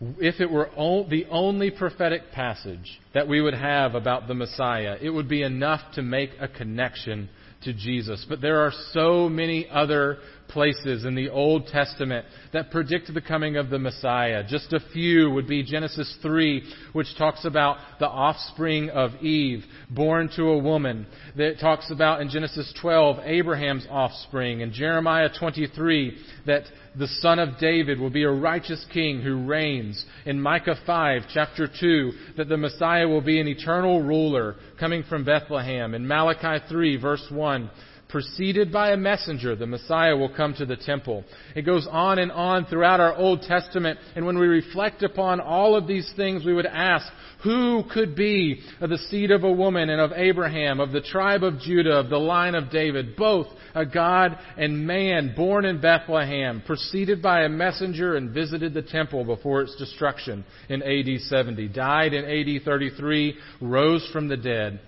If 0.00 0.40
it 0.40 0.50
were 0.50 0.70
the 1.10 1.26
only 1.28 1.70
prophetic 1.70 2.30
passage 2.32 2.98
that 3.12 3.28
we 3.28 3.42
would 3.42 3.54
have 3.54 3.94
about 3.94 4.26
the 4.26 4.34
Messiah, 4.34 4.96
it 5.02 5.10
would 5.10 5.28
be 5.28 5.42
enough 5.42 5.80
to 5.94 6.02
make 6.02 6.30
a 6.40 6.48
connection 6.48 7.28
to 7.62 7.72
Jesus. 7.72 8.24
But 8.28 8.40
there 8.40 8.60
are 8.60 8.72
so 8.92 9.28
many 9.28 9.68
other 9.68 10.18
places 10.48 11.04
in 11.04 11.14
the 11.14 11.28
Old 11.28 11.66
Testament 11.66 12.26
that 12.52 12.70
predict 12.70 13.12
the 13.12 13.20
coming 13.20 13.56
of 13.56 13.70
the 13.70 13.78
Messiah. 13.78 14.42
Just 14.46 14.72
a 14.72 14.80
few 14.92 15.30
would 15.30 15.46
be 15.46 15.62
Genesis 15.62 16.16
3, 16.22 16.62
which 16.92 17.16
talks 17.16 17.44
about 17.44 17.78
the 17.98 18.08
offspring 18.08 18.90
of 18.90 19.14
Eve, 19.22 19.64
born 19.90 20.30
to 20.36 20.50
a 20.50 20.58
woman. 20.58 21.06
That 21.36 21.60
talks 21.60 21.90
about 21.90 22.20
in 22.20 22.30
Genesis 22.30 22.72
12, 22.80 23.18
Abraham's 23.24 23.86
offspring. 23.90 24.60
In 24.60 24.72
Jeremiah 24.72 25.28
23, 25.38 26.16
that 26.46 26.64
the 26.98 27.08
son 27.20 27.38
of 27.38 27.58
David 27.58 28.00
will 28.00 28.10
be 28.10 28.24
a 28.24 28.30
righteous 28.30 28.84
king 28.92 29.20
who 29.20 29.46
reigns. 29.46 30.04
In 30.26 30.40
Micah 30.40 30.76
5, 30.84 31.22
chapter 31.32 31.68
2, 31.68 32.12
that 32.36 32.48
the 32.48 32.56
Messiah 32.56 33.06
will 33.06 33.20
be 33.20 33.40
an 33.40 33.48
eternal 33.48 34.02
ruler 34.02 34.56
coming 34.80 35.04
from 35.04 35.24
Bethlehem. 35.24 35.94
In 35.94 36.06
Malachi 36.06 36.64
3, 36.68 36.96
verse 36.96 37.26
1, 37.30 37.70
preceded 38.08 38.72
by 38.72 38.90
a 38.90 38.96
messenger, 38.96 39.54
the 39.54 39.66
Messiah 39.66 40.16
will 40.16 40.34
come 40.34 40.54
to 40.54 40.66
the 40.66 40.76
temple. 40.76 41.24
It 41.54 41.62
goes 41.62 41.86
on 41.90 42.18
and 42.18 42.32
on 42.32 42.64
throughout 42.66 43.00
our 43.00 43.14
Old 43.14 43.42
Testament, 43.42 43.98
and 44.16 44.24
when 44.24 44.38
we 44.38 44.46
reflect 44.46 45.02
upon 45.02 45.40
all 45.40 45.76
of 45.76 45.86
these 45.86 46.10
things, 46.16 46.44
we 46.44 46.54
would 46.54 46.66
ask, 46.66 47.06
who 47.44 47.84
could 47.92 48.16
be 48.16 48.60
of 48.80 48.90
the 48.90 48.98
seed 48.98 49.30
of 49.30 49.44
a 49.44 49.52
woman 49.52 49.90
and 49.90 50.00
of 50.00 50.12
Abraham, 50.12 50.80
of 50.80 50.90
the 50.90 51.00
tribe 51.00 51.44
of 51.44 51.60
Judah, 51.60 52.00
of 52.00 52.10
the 52.10 52.18
line 52.18 52.54
of 52.54 52.70
David, 52.70 53.14
both 53.16 53.46
a 53.74 53.86
God 53.86 54.36
and 54.56 54.86
man, 54.86 55.34
born 55.36 55.64
in 55.64 55.80
Bethlehem, 55.80 56.62
preceded 56.66 57.22
by 57.22 57.42
a 57.42 57.48
messenger 57.48 58.16
and 58.16 58.30
visited 58.30 58.74
the 58.74 58.82
temple 58.82 59.24
before 59.24 59.62
its 59.62 59.76
destruction 59.76 60.44
in 60.68 60.82
AD 60.82 61.20
70, 61.20 61.68
died 61.68 62.12
in 62.12 62.24
AD 62.24 62.64
33, 62.64 63.36
rose 63.60 64.08
from 64.12 64.28
the 64.28 64.36
dead, 64.36 64.80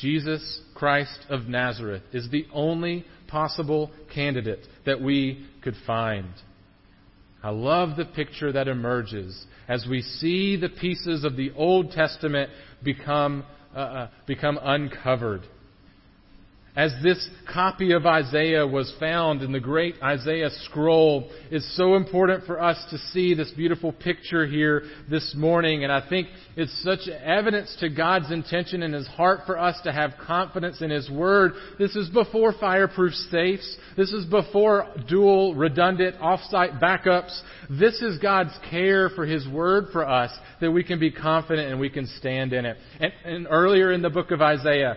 Jesus 0.00 0.60
Christ 0.74 1.26
of 1.28 1.48
Nazareth 1.48 2.02
is 2.12 2.28
the 2.30 2.46
only 2.52 3.04
possible 3.26 3.90
candidate 4.14 4.66
that 4.86 5.00
we 5.00 5.46
could 5.62 5.74
find. 5.86 6.28
I 7.42 7.50
love 7.50 7.96
the 7.96 8.04
picture 8.04 8.52
that 8.52 8.68
emerges 8.68 9.46
as 9.68 9.86
we 9.88 10.02
see 10.02 10.56
the 10.56 10.68
pieces 10.68 11.24
of 11.24 11.36
the 11.36 11.52
Old 11.52 11.92
Testament 11.92 12.50
become, 12.82 13.44
uh, 13.74 13.78
uh 13.78 14.08
become 14.26 14.58
uncovered 14.60 15.42
as 16.78 16.94
this 17.02 17.28
copy 17.52 17.90
of 17.90 18.06
Isaiah 18.06 18.64
was 18.64 18.94
found 19.00 19.42
in 19.42 19.50
the 19.50 19.58
great 19.58 19.96
Isaiah 20.00 20.50
scroll, 20.62 21.28
is 21.50 21.76
so 21.76 21.96
important 21.96 22.44
for 22.44 22.62
us 22.62 22.78
to 22.90 22.98
see 22.98 23.34
this 23.34 23.50
beautiful 23.50 23.92
picture 23.92 24.46
here 24.46 24.84
this 25.10 25.34
morning. 25.36 25.82
And 25.82 25.92
I 25.92 26.08
think 26.08 26.28
it's 26.56 26.84
such 26.84 27.08
evidence 27.08 27.76
to 27.80 27.88
God's 27.88 28.30
intention 28.30 28.84
in 28.84 28.92
His 28.92 29.08
heart 29.08 29.40
for 29.44 29.58
us 29.58 29.76
to 29.82 29.92
have 29.92 30.12
confidence 30.24 30.80
in 30.80 30.90
His 30.90 31.10
Word. 31.10 31.54
This 31.80 31.96
is 31.96 32.10
before 32.10 32.54
fireproof 32.60 33.12
safes. 33.12 33.76
This 33.96 34.12
is 34.12 34.24
before 34.26 34.86
dual, 35.08 35.56
redundant, 35.56 36.20
offsite 36.20 36.80
backups. 36.80 37.36
This 37.68 38.00
is 38.02 38.18
God's 38.18 38.56
care 38.70 39.08
for 39.08 39.26
His 39.26 39.48
Word 39.48 39.86
for 39.92 40.08
us 40.08 40.30
that 40.60 40.70
we 40.70 40.84
can 40.84 41.00
be 41.00 41.10
confident 41.10 41.72
and 41.72 41.80
we 41.80 41.90
can 41.90 42.06
stand 42.18 42.52
in 42.52 42.64
it. 42.64 42.76
And, 43.00 43.12
and 43.24 43.46
earlier 43.50 43.90
in 43.90 44.00
the 44.00 44.10
book 44.10 44.30
of 44.30 44.40
Isaiah, 44.40 44.96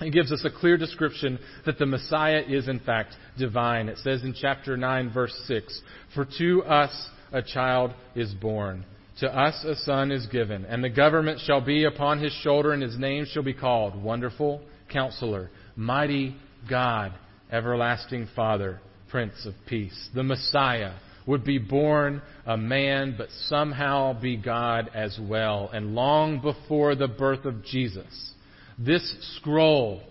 it 0.00 0.12
gives 0.12 0.32
us 0.32 0.44
a 0.44 0.50
clear 0.50 0.76
description 0.76 1.38
that 1.66 1.78
the 1.78 1.86
Messiah 1.86 2.42
is 2.48 2.68
in 2.68 2.80
fact 2.80 3.14
divine. 3.38 3.88
It 3.88 3.98
says 3.98 4.22
in 4.22 4.34
chapter 4.38 4.76
9 4.76 5.12
verse 5.12 5.34
6, 5.46 5.80
For 6.14 6.26
to 6.38 6.62
us 6.64 7.08
a 7.32 7.42
child 7.42 7.92
is 8.14 8.32
born. 8.34 8.84
To 9.20 9.28
us 9.28 9.64
a 9.64 9.76
son 9.76 10.10
is 10.10 10.26
given, 10.26 10.64
and 10.64 10.82
the 10.82 10.88
government 10.88 11.40
shall 11.44 11.60
be 11.60 11.84
upon 11.84 12.22
his 12.22 12.32
shoulder, 12.42 12.72
and 12.72 12.82
his 12.82 12.98
name 12.98 13.26
shall 13.30 13.42
be 13.42 13.52
called 13.52 14.02
Wonderful 14.02 14.62
Counselor, 14.90 15.50
Mighty 15.76 16.34
God, 16.68 17.12
Everlasting 17.52 18.28
Father, 18.34 18.80
Prince 19.10 19.44
of 19.44 19.52
Peace. 19.66 20.08
The 20.14 20.22
Messiah 20.22 20.94
would 21.26 21.44
be 21.44 21.58
born 21.58 22.22
a 22.46 22.56
man, 22.56 23.14
but 23.18 23.28
somehow 23.46 24.18
be 24.18 24.36
God 24.36 24.90
as 24.94 25.18
well. 25.20 25.68
And 25.72 25.94
long 25.94 26.40
before 26.40 26.94
the 26.94 27.08
birth 27.08 27.44
of 27.44 27.62
Jesus, 27.64 28.32
this 28.84 29.36
scroll 29.36 30.02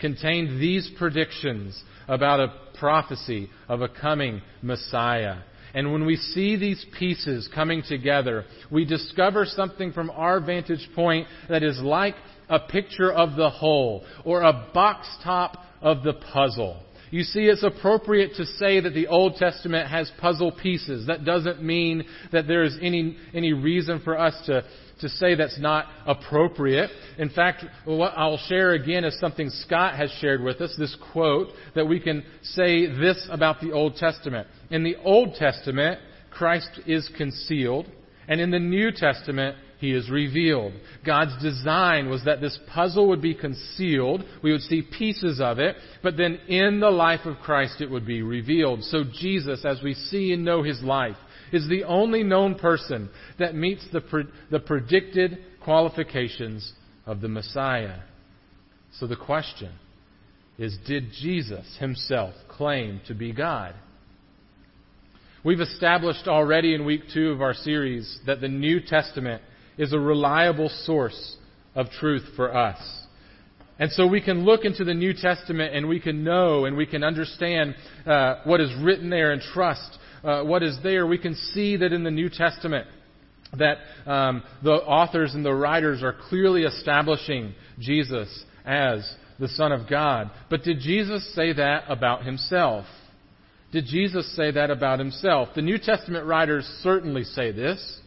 contained 0.00 0.60
these 0.60 0.90
predictions 0.98 1.80
about 2.06 2.40
a 2.40 2.54
prophecy 2.78 3.50
of 3.68 3.82
a 3.82 3.88
coming 3.88 4.42
Messiah. 4.62 5.38
And 5.74 5.92
when 5.92 6.06
we 6.06 6.16
see 6.16 6.56
these 6.56 6.84
pieces 6.98 7.48
coming 7.54 7.82
together, 7.86 8.44
we 8.70 8.84
discover 8.84 9.44
something 9.44 9.92
from 9.92 10.10
our 10.10 10.40
vantage 10.40 10.88
point 10.94 11.26
that 11.48 11.62
is 11.62 11.78
like 11.80 12.14
a 12.48 12.58
picture 12.58 13.12
of 13.12 13.36
the 13.36 13.50
whole 13.50 14.04
or 14.24 14.42
a 14.42 14.70
box 14.72 15.06
top 15.22 15.58
of 15.80 16.02
the 16.02 16.14
puzzle. 16.14 16.82
You 17.10 17.22
see, 17.22 17.40
it's 17.40 17.62
appropriate 17.62 18.34
to 18.36 18.44
say 18.44 18.80
that 18.80 18.94
the 18.94 19.06
Old 19.06 19.36
Testament 19.36 19.88
has 19.88 20.10
puzzle 20.20 20.52
pieces. 20.52 21.06
That 21.06 21.24
doesn't 21.24 21.62
mean 21.62 22.04
that 22.32 22.46
there 22.46 22.64
is 22.64 22.76
any, 22.80 23.16
any 23.32 23.52
reason 23.52 24.00
for 24.04 24.18
us 24.18 24.34
to, 24.46 24.64
to 25.00 25.08
say 25.08 25.34
that's 25.34 25.58
not 25.58 25.86
appropriate. 26.06 26.90
In 27.18 27.30
fact, 27.30 27.64
what 27.84 28.12
I'll 28.16 28.38
share 28.48 28.72
again 28.72 29.04
is 29.04 29.18
something 29.18 29.48
Scott 29.48 29.96
has 29.96 30.10
shared 30.20 30.42
with 30.42 30.60
us, 30.60 30.74
this 30.78 30.96
quote, 31.12 31.48
that 31.74 31.86
we 31.86 32.00
can 32.00 32.24
say 32.42 32.86
this 32.86 33.26
about 33.30 33.60
the 33.60 33.72
Old 33.72 33.96
Testament. 33.96 34.46
In 34.70 34.84
the 34.84 34.96
Old 34.96 35.34
Testament, 35.34 36.00
Christ 36.30 36.80
is 36.86 37.10
concealed, 37.16 37.86
and 38.28 38.40
in 38.40 38.50
the 38.50 38.58
New 38.58 38.92
Testament, 38.92 39.56
he 39.78 39.92
is 39.92 40.10
revealed. 40.10 40.72
God's 41.06 41.40
design 41.40 42.08
was 42.10 42.24
that 42.24 42.40
this 42.40 42.58
puzzle 42.74 43.08
would 43.08 43.22
be 43.22 43.34
concealed. 43.34 44.24
We 44.42 44.50
would 44.50 44.62
see 44.62 44.82
pieces 44.82 45.40
of 45.40 45.60
it, 45.60 45.76
but 46.02 46.16
then 46.16 46.40
in 46.48 46.80
the 46.80 46.90
life 46.90 47.24
of 47.24 47.38
Christ 47.38 47.80
it 47.80 47.90
would 47.90 48.06
be 48.06 48.22
revealed. 48.22 48.82
So 48.82 49.04
Jesus, 49.04 49.64
as 49.64 49.80
we 49.82 49.94
see 49.94 50.32
and 50.32 50.44
know 50.44 50.62
his 50.64 50.82
life, 50.82 51.16
is 51.52 51.68
the 51.68 51.84
only 51.84 52.24
known 52.24 52.56
person 52.56 53.08
that 53.38 53.54
meets 53.54 53.86
the, 53.92 54.00
pre- 54.00 54.26
the 54.50 54.60
predicted 54.60 55.38
qualifications 55.62 56.72
of 57.06 57.20
the 57.20 57.28
Messiah. 57.28 58.00
So 58.98 59.06
the 59.06 59.16
question 59.16 59.72
is 60.58 60.76
Did 60.86 61.12
Jesus 61.12 61.76
himself 61.78 62.34
claim 62.48 63.00
to 63.06 63.14
be 63.14 63.32
God? 63.32 63.74
We've 65.44 65.60
established 65.60 66.26
already 66.26 66.74
in 66.74 66.84
week 66.84 67.02
two 67.14 67.30
of 67.30 67.40
our 67.40 67.54
series 67.54 68.18
that 68.26 68.40
the 68.40 68.48
New 68.48 68.80
Testament 68.80 69.40
is 69.78 69.92
a 69.92 69.98
reliable 69.98 70.68
source 70.84 71.36
of 71.74 71.88
truth 71.90 72.24
for 72.36 72.54
us. 72.54 72.78
And 73.78 73.92
so 73.92 74.06
we 74.06 74.20
can 74.20 74.44
look 74.44 74.64
into 74.64 74.84
the 74.84 74.94
New 74.94 75.14
Testament 75.14 75.74
and 75.74 75.88
we 75.88 76.00
can 76.00 76.24
know 76.24 76.64
and 76.64 76.76
we 76.76 76.86
can 76.86 77.04
understand 77.04 77.76
uh, 78.04 78.36
what 78.44 78.60
is 78.60 78.70
written 78.82 79.08
there 79.08 79.30
and 79.30 79.40
trust 79.40 79.98
uh, 80.24 80.42
what 80.42 80.62
is 80.62 80.76
there. 80.82 81.06
We 81.06 81.18
can 81.18 81.34
see 81.34 81.76
that 81.76 81.92
in 81.92 82.02
the 82.02 82.10
New 82.10 82.28
Testament 82.28 82.86
that 83.56 83.78
um, 84.04 84.42
the 84.62 84.72
authors 84.72 85.34
and 85.34 85.44
the 85.44 85.54
writers 85.54 86.02
are 86.02 86.14
clearly 86.28 86.64
establishing 86.64 87.54
Jesus 87.78 88.44
as 88.64 89.10
the 89.38 89.48
Son 89.48 89.72
of 89.72 89.88
God. 89.88 90.30
But 90.50 90.64
did 90.64 90.80
Jesus 90.80 91.34
say 91.34 91.52
that 91.52 91.84
about 91.88 92.24
himself? 92.24 92.84
Did 93.72 93.86
Jesus 93.86 94.34
say 94.34 94.50
that 94.50 94.70
about 94.70 94.98
himself? 94.98 95.50
The 95.54 95.62
New 95.62 95.78
Testament 95.78 96.26
writers 96.26 96.64
certainly 96.82 97.24
say 97.24 97.52
this. 97.52 98.00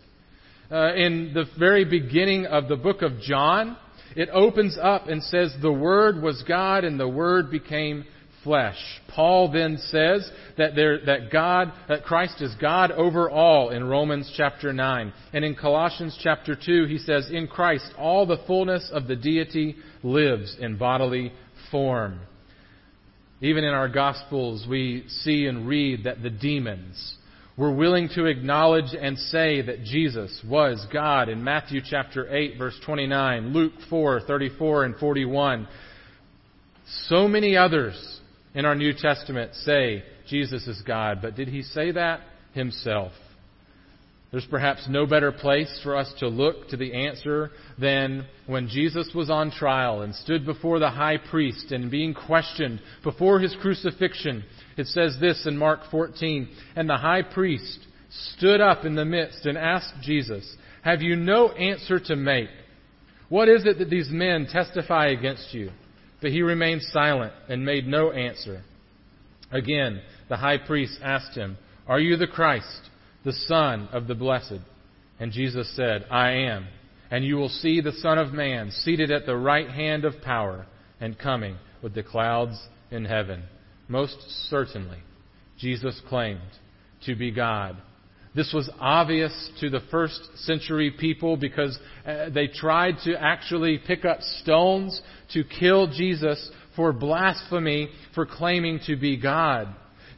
Uh, 0.72 0.94
in 0.94 1.34
the 1.34 1.44
very 1.60 1.84
beginning 1.84 2.46
of 2.46 2.70
the 2.70 2.78
book 2.78 3.02
of 3.02 3.20
John, 3.20 3.76
it 4.16 4.30
opens 4.32 4.78
up 4.82 5.08
and 5.08 5.22
says, 5.22 5.54
The 5.62 5.72
Word 5.72 6.22
was 6.22 6.44
God 6.48 6.86
and 6.86 6.98
the 6.98 7.10
Word 7.10 7.52
became 7.52 8.06
flesh. 8.42 8.78
Paul 9.14 9.52
then 9.52 9.78
says 9.78 10.32
that 10.58 10.74
there, 10.74 11.04
that 11.06 11.30
God, 11.30 11.74
that 11.90 12.06
Christ 12.06 12.42
is 12.42 12.56
God 12.62 12.90
over 12.92 13.30
all 13.30 13.72
in 13.72 13.84
Romans 13.84 14.34
chapter 14.38 14.72
9. 14.72 15.12
And 15.34 15.44
in 15.44 15.56
Colossians 15.56 16.18
chapter 16.24 16.56
2, 16.56 16.86
he 16.86 17.00
says, 17.00 17.30
In 17.30 17.48
Christ 17.48 17.92
all 17.98 18.26
the 18.26 18.42
fullness 18.48 18.90
of 18.94 19.08
the 19.08 19.18
deity 19.18 19.76
lives 20.04 20.56
in 20.58 20.78
bodily 20.78 21.34
form. 21.70 22.22
Even 23.42 23.66
in 23.66 23.74
our 23.74 23.90
Gospels, 23.90 24.66
we 24.70 25.04
see 25.08 25.48
and 25.48 25.68
read 25.68 26.06
that 26.06 26.24
the 26.24 26.30
demons 26.30 27.18
were 27.58 27.74
willing 27.74 28.10
to 28.16 28.26
acknowledge 28.26 28.94
and 29.00 29.18
say 29.18 29.62
that 29.62 29.84
Jesus 29.84 30.42
was 30.48 30.86
God 30.92 31.30
in 31.30 31.44
Matthew 31.44 31.82
chapter 31.84 32.34
8 32.34 32.58
verse 32.58 32.80
29, 32.86 33.54
Luke 33.54 33.74
4, 33.90 34.22
34 34.22 34.86
and 34.86 34.96
41. 34.96 35.68
So 37.08 37.28
many 37.28 37.58
others 37.58 38.20
in 38.54 38.66
our 38.66 38.76
New 38.76 38.94
Testament 38.94 39.56
say 39.56 40.04
Jesus 40.28 40.68
is 40.68 40.82
God, 40.82 41.20
but 41.22 41.36
did 41.36 41.48
he 41.48 41.62
say 41.62 41.92
that 41.92 42.22
himself? 42.54 43.12
There's 44.32 44.46
perhaps 44.46 44.88
no 44.88 45.06
better 45.06 45.34
place 45.34 45.80
for 45.84 45.98
us 45.98 46.12
to 46.20 46.30
look 46.30 46.70
to 46.70 46.78
the 46.78 46.94
answer 46.94 47.52
than 47.78 48.26
when 48.48 48.70
Jesus 48.70 49.12
was 49.14 49.30
on 49.30 49.52
trial 49.52 50.04
and 50.04 50.16
stood 50.16 50.46
before 50.46 50.80
the 50.80 50.90
high 50.90 51.18
priest 51.18 51.74
and 51.74 51.92
being 51.92 52.14
questioned 52.14 52.82
before 53.04 53.42
his 53.42 53.54
crucifixion. 53.62 54.46
It 54.78 54.88
says 54.88 55.18
this 55.20 55.46
in 55.46 55.58
Mark 55.58 55.82
14, 55.92 56.48
and 56.78 56.90
the 56.90 56.96
high 56.96 57.24
priest 57.24 57.80
stood 58.38 58.62
up 58.62 58.86
in 58.86 58.96
the 58.96 59.04
midst 59.04 59.46
and 59.46 59.58
asked 59.58 59.96
Jesus, 60.02 60.56
Have 60.82 61.02
you 61.02 61.18
no 61.18 61.50
answer 61.50 62.00
to 62.00 62.16
make? 62.16 62.50
What 63.28 63.50
is 63.50 63.66
it 63.66 63.80
that 63.80 63.90
these 63.90 64.10
men 64.10 64.48
testify 64.50 65.08
against 65.08 65.54
you? 65.54 65.72
But 66.22 66.32
he 66.32 66.42
remained 66.42 66.84
silent 66.84 67.34
and 67.50 67.66
made 67.66 67.86
no 67.86 68.12
answer. 68.12 68.62
Again, 69.52 70.02
the 70.30 70.38
high 70.38 70.58
priest 70.58 71.00
asked 71.04 71.36
him, 71.36 71.58
Are 71.86 72.00
you 72.00 72.16
the 72.16 72.28
Christ? 72.28 72.90
The 73.24 73.34
Son 73.34 73.88
of 73.92 74.08
the 74.08 74.16
Blessed? 74.16 74.60
And 75.20 75.32
Jesus 75.32 75.74
said, 75.76 76.06
I 76.10 76.32
am. 76.32 76.68
And 77.10 77.26
you 77.26 77.36
will 77.36 77.50
see 77.50 77.82
the 77.82 77.92
Son 77.92 78.18
of 78.18 78.34
Man 78.34 78.72
seated 78.72 79.12
at 79.12 79.26
the 79.26 79.36
right 79.36 79.70
hand 79.70 80.06
of 80.06 80.22
power 80.22 80.66
and 81.00 81.18
coming 81.18 81.58
with 81.82 81.94
the 81.94 82.04
clouds 82.04 82.60
in 82.90 83.06
heaven. 83.06 83.44
Most 83.88 84.18
certainly, 84.50 85.00
Jesus 85.58 86.02
claimed 86.08 86.40
to 87.06 87.16
be 87.16 87.32
God. 87.32 87.78
This 88.34 88.54
was 88.54 88.70
obvious 88.80 89.52
to 89.60 89.70
the 89.70 89.82
first 89.92 90.22
century 90.38 90.92
people 90.92 91.36
because 91.36 91.78
uh, 92.06 92.30
they 92.30 92.48
tried 92.48 92.96
to 93.04 93.14
actually 93.22 93.78
pick 93.86 94.06
up 94.06 94.22
stones 94.22 95.02
to 95.34 95.44
kill 95.44 95.88
Jesus 95.88 96.50
for 96.76 96.94
blasphemy 96.94 97.90
for 98.16 98.26
claiming 98.26 98.80
to 98.86 98.96
be 98.96 99.18
God. 99.18 99.68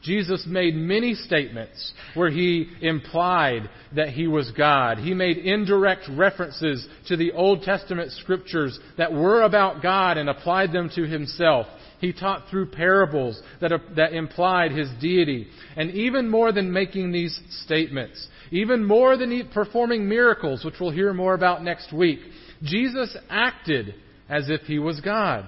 Jesus 0.03 0.45
made 0.45 0.75
many 0.75 1.15
statements 1.15 1.93
where 2.13 2.29
he 2.29 2.69
implied 2.81 3.69
that 3.95 4.09
he 4.09 4.27
was 4.27 4.51
God. 4.51 4.97
He 4.97 5.13
made 5.13 5.37
indirect 5.37 6.09
references 6.11 6.85
to 7.07 7.15
the 7.15 7.31
Old 7.31 7.63
Testament 7.63 8.11
scriptures 8.11 8.77
that 8.97 9.13
were 9.13 9.43
about 9.43 9.81
God 9.81 10.17
and 10.17 10.29
applied 10.29 10.73
them 10.73 10.89
to 10.95 11.07
himself. 11.07 11.67
He 11.99 12.11
taught 12.11 12.49
through 12.49 12.71
parables 12.71 13.41
that, 13.61 13.71
uh, 13.71 13.77
that 13.95 14.11
implied 14.11 14.71
his 14.73 14.89
deity. 14.99 15.47
And 15.77 15.89
even 15.91 16.29
more 16.29 16.51
than 16.51 16.73
making 16.73 17.13
these 17.13 17.39
statements, 17.63 18.27
even 18.51 18.83
more 18.83 19.15
than 19.15 19.47
performing 19.53 20.09
miracles, 20.09 20.65
which 20.65 20.75
we'll 20.81 20.91
hear 20.91 21.13
more 21.13 21.33
about 21.33 21.63
next 21.63 21.93
week, 21.93 22.19
Jesus 22.61 23.15
acted 23.29 23.95
as 24.27 24.49
if 24.49 24.61
he 24.63 24.79
was 24.79 24.99
God. 24.99 25.45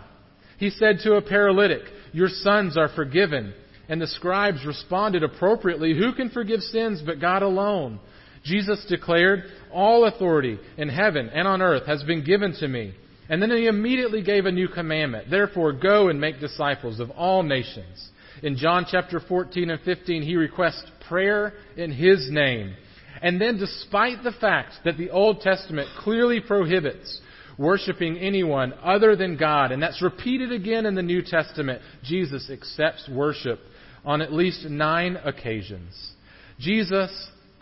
He 0.57 0.69
said 0.69 0.99
to 1.03 1.15
a 1.15 1.21
paralytic, 1.21 1.81
Your 2.13 2.29
sons 2.29 2.77
are 2.77 2.89
forgiven. 2.95 3.53
And 3.87 4.01
the 4.01 4.07
scribes 4.07 4.65
responded 4.65 5.23
appropriately, 5.23 5.95
Who 5.97 6.13
can 6.13 6.29
forgive 6.29 6.61
sins 6.61 7.01
but 7.05 7.19
God 7.19 7.43
alone? 7.43 7.99
Jesus 8.43 8.85
declared, 8.87 9.43
All 9.71 10.05
authority 10.05 10.59
in 10.77 10.89
heaven 10.89 11.29
and 11.29 11.47
on 11.47 11.61
earth 11.61 11.85
has 11.87 12.03
been 12.03 12.23
given 12.23 12.53
to 12.59 12.67
me. 12.67 12.93
And 13.27 13.41
then 13.41 13.49
he 13.49 13.67
immediately 13.67 14.23
gave 14.23 14.45
a 14.45 14.51
new 14.51 14.67
commandment. 14.67 15.29
Therefore, 15.29 15.73
go 15.73 16.09
and 16.09 16.21
make 16.21 16.39
disciples 16.39 16.99
of 16.99 17.09
all 17.11 17.41
nations. 17.41 18.09
In 18.43 18.57
John 18.57 18.85
chapter 18.89 19.19
14 19.19 19.71
and 19.71 19.81
15, 19.81 20.21
he 20.21 20.35
requests 20.35 20.85
prayer 21.07 21.53
in 21.75 21.91
his 21.91 22.29
name. 22.29 22.75
And 23.21 23.41
then, 23.41 23.57
despite 23.57 24.23
the 24.23 24.33
fact 24.33 24.73
that 24.83 24.97
the 24.97 25.09
Old 25.09 25.41
Testament 25.41 25.89
clearly 25.99 26.39
prohibits 26.39 27.21
worshiping 27.57 28.17
anyone 28.17 28.73
other 28.83 29.15
than 29.15 29.37
God, 29.37 29.71
and 29.71 29.81
that's 29.81 30.01
repeated 30.01 30.51
again 30.51 30.85
in 30.85 30.95
the 30.95 31.01
New 31.01 31.21
Testament, 31.21 31.81
Jesus 32.03 32.49
accepts 32.51 33.09
worship 33.09 33.59
on 34.05 34.21
at 34.21 34.33
least 34.33 34.65
nine 34.65 35.17
occasions. 35.23 36.11
Jesus 36.59 37.11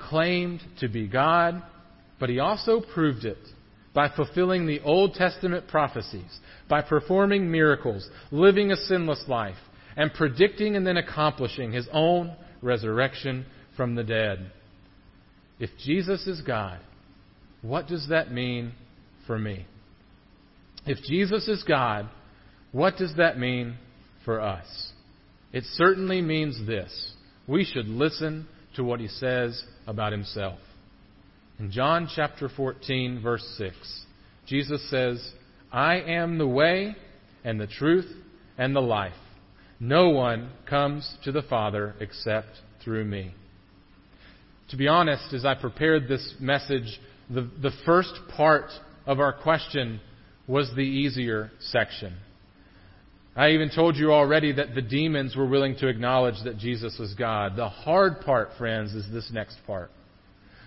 claimed 0.10 0.62
to 0.80 0.88
be 0.88 1.08
God, 1.08 1.62
but 2.20 2.30
he 2.30 2.40
also 2.40 2.82
proved 2.94 3.26
it 3.26 3.38
by 3.94 4.10
fulfilling 4.10 4.66
the 4.66 4.82
Old 4.82 5.14
Testament 5.14 5.68
prophecies, 5.68 6.40
by 6.68 6.82
performing 6.82 7.52
miracles, 7.52 8.10
living 8.32 8.72
a 8.72 8.76
sinless 8.76 9.24
life, 9.28 9.58
and 9.96 10.14
predicting 10.14 10.76
and 10.76 10.86
then 10.86 10.98
accomplishing 10.98 11.72
his 11.72 11.88
own 11.92 12.36
resurrection 12.62 13.46
from 13.78 13.96
the 13.96 14.04
dead. 14.04 14.52
If 15.60 15.70
Jesus 15.84 16.26
is 16.28 16.42
God, 16.42 16.80
what 17.62 17.88
does 17.88 18.08
that 18.10 18.32
mean 18.32 18.74
for 19.28 19.38
me? 19.38 19.66
If 20.86 21.04
Jesus 21.04 21.48
is 21.48 21.64
God, 21.64 22.10
what 22.72 22.98
does 22.98 23.16
that 23.18 23.40
mean 23.40 23.78
for 24.26 24.42
us? 24.42 24.93
It 25.54 25.64
certainly 25.74 26.22
means 26.22 26.66
this 26.66 27.14
we 27.48 27.64
should 27.64 27.88
listen 27.88 28.48
to 28.76 28.84
what 28.84 29.00
he 29.00 29.08
says 29.08 29.64
about 29.86 30.12
himself. 30.12 30.60
In 31.60 31.72
John 31.72 32.10
chapter 32.14 32.50
14, 32.50 33.22
verse 33.22 33.46
6, 33.58 33.76
Jesus 34.48 34.90
says, 34.90 35.32
I 35.72 36.00
am 36.00 36.38
the 36.38 36.48
way 36.48 36.96
and 37.44 37.60
the 37.60 37.68
truth 37.68 38.12
and 38.58 38.76
the 38.76 38.82
life. 38.82 39.14
No 39.80 40.10
one 40.10 40.50
comes 40.68 41.18
to 41.24 41.32
the 41.32 41.42
Father 41.44 41.94
except 42.00 42.48
through 42.84 43.06
me. 43.06 43.34
To 44.70 44.78
be 44.78 44.88
honest, 44.88 45.34
as 45.34 45.46
I 45.46 45.56
prepared 45.56 46.08
this 46.08 46.34
message, 46.40 47.00
the, 47.30 47.50
the 47.62 47.72
first 47.86 48.14
part 48.36 48.72
of 49.06 49.20
our 49.20 49.34
question 49.34 50.00
was 50.48 50.72
the 50.76 50.82
easier 50.82 51.52
section. 51.60 52.16
I 53.36 53.52
even 53.52 53.72
told 53.74 53.96
you 53.96 54.14
already 54.14 54.52
that 54.54 54.76
the 54.76 54.82
demons 54.82 55.36
were 55.36 55.48
willing 55.48 55.76
to 55.78 55.88
acknowledge 55.88 56.36
that 56.44 56.60
Jesus 56.60 56.98
was 57.00 57.16
God. 57.16 57.56
The 57.56 57.70
hard 57.70 58.22
part, 58.22 58.50
friends, 58.58 58.94
is 58.94 59.12
this 59.12 59.30
next 59.34 59.58
part. 59.66 59.90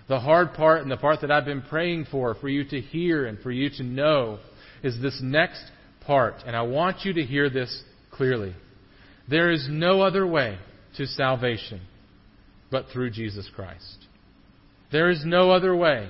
The 0.09 0.19
hard 0.19 0.53
part 0.53 0.81
and 0.81 0.91
the 0.91 0.97
part 0.97 1.21
that 1.21 1.31
I've 1.31 1.45
been 1.45 1.61
praying 1.61 2.07
for, 2.11 2.35
for 2.35 2.49
you 2.49 2.65
to 2.65 2.81
hear 2.81 3.25
and 3.25 3.39
for 3.39 3.51
you 3.51 3.69
to 3.77 3.83
know, 3.83 4.39
is 4.83 5.01
this 5.01 5.19
next 5.23 5.63
part. 6.05 6.35
And 6.45 6.55
I 6.55 6.61
want 6.63 7.05
you 7.05 7.13
to 7.13 7.23
hear 7.23 7.49
this 7.49 7.83
clearly. 8.11 8.53
There 9.29 9.51
is 9.51 9.67
no 9.69 10.01
other 10.01 10.25
way 10.25 10.57
to 10.97 11.05
salvation 11.05 11.81
but 12.69 12.85
through 12.91 13.11
Jesus 13.11 13.49
Christ. 13.55 13.97
There 14.91 15.09
is 15.09 15.23
no 15.25 15.51
other 15.51 15.75
way 15.75 16.09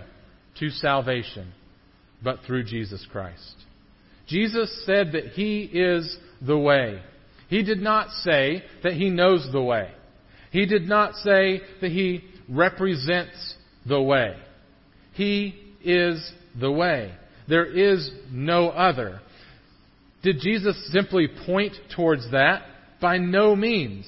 to 0.60 0.70
salvation 0.70 1.52
but 2.24 2.39
through 2.46 2.63
Jesus 2.63 3.06
Christ. 3.12 3.56
Jesus 4.28 4.84
said 4.86 5.13
that 5.13 5.28
He 5.34 5.62
is 5.62 6.18
the 6.46 6.58
way. 6.58 7.02
He 7.50 7.63
did 7.63 7.80
not 7.80 8.10
say 8.24 8.63
that 8.84 8.94
He 8.94 9.10
knows 9.10 9.48
the 9.52 9.62
way. 9.62 9.92
He 10.52 10.66
did 10.66 10.88
not 10.88 11.16
say 11.16 11.62
that 11.82 11.92
He 11.92 12.24
represents 12.50 13.56
the 13.86 14.02
way. 14.02 14.36
He 15.13 15.56
is 15.84 16.32
the 16.60 16.72
way. 16.72 17.13
There 17.48 17.66
is 17.66 18.10
no 18.32 18.70
other. 18.70 19.22
Did 20.24 20.40
Jesus 20.40 20.76
simply 20.92 21.28
point 21.46 21.74
towards 21.96 22.30
that? 22.32 22.63
By 23.00 23.18
no 23.18 23.56
means. 23.56 24.06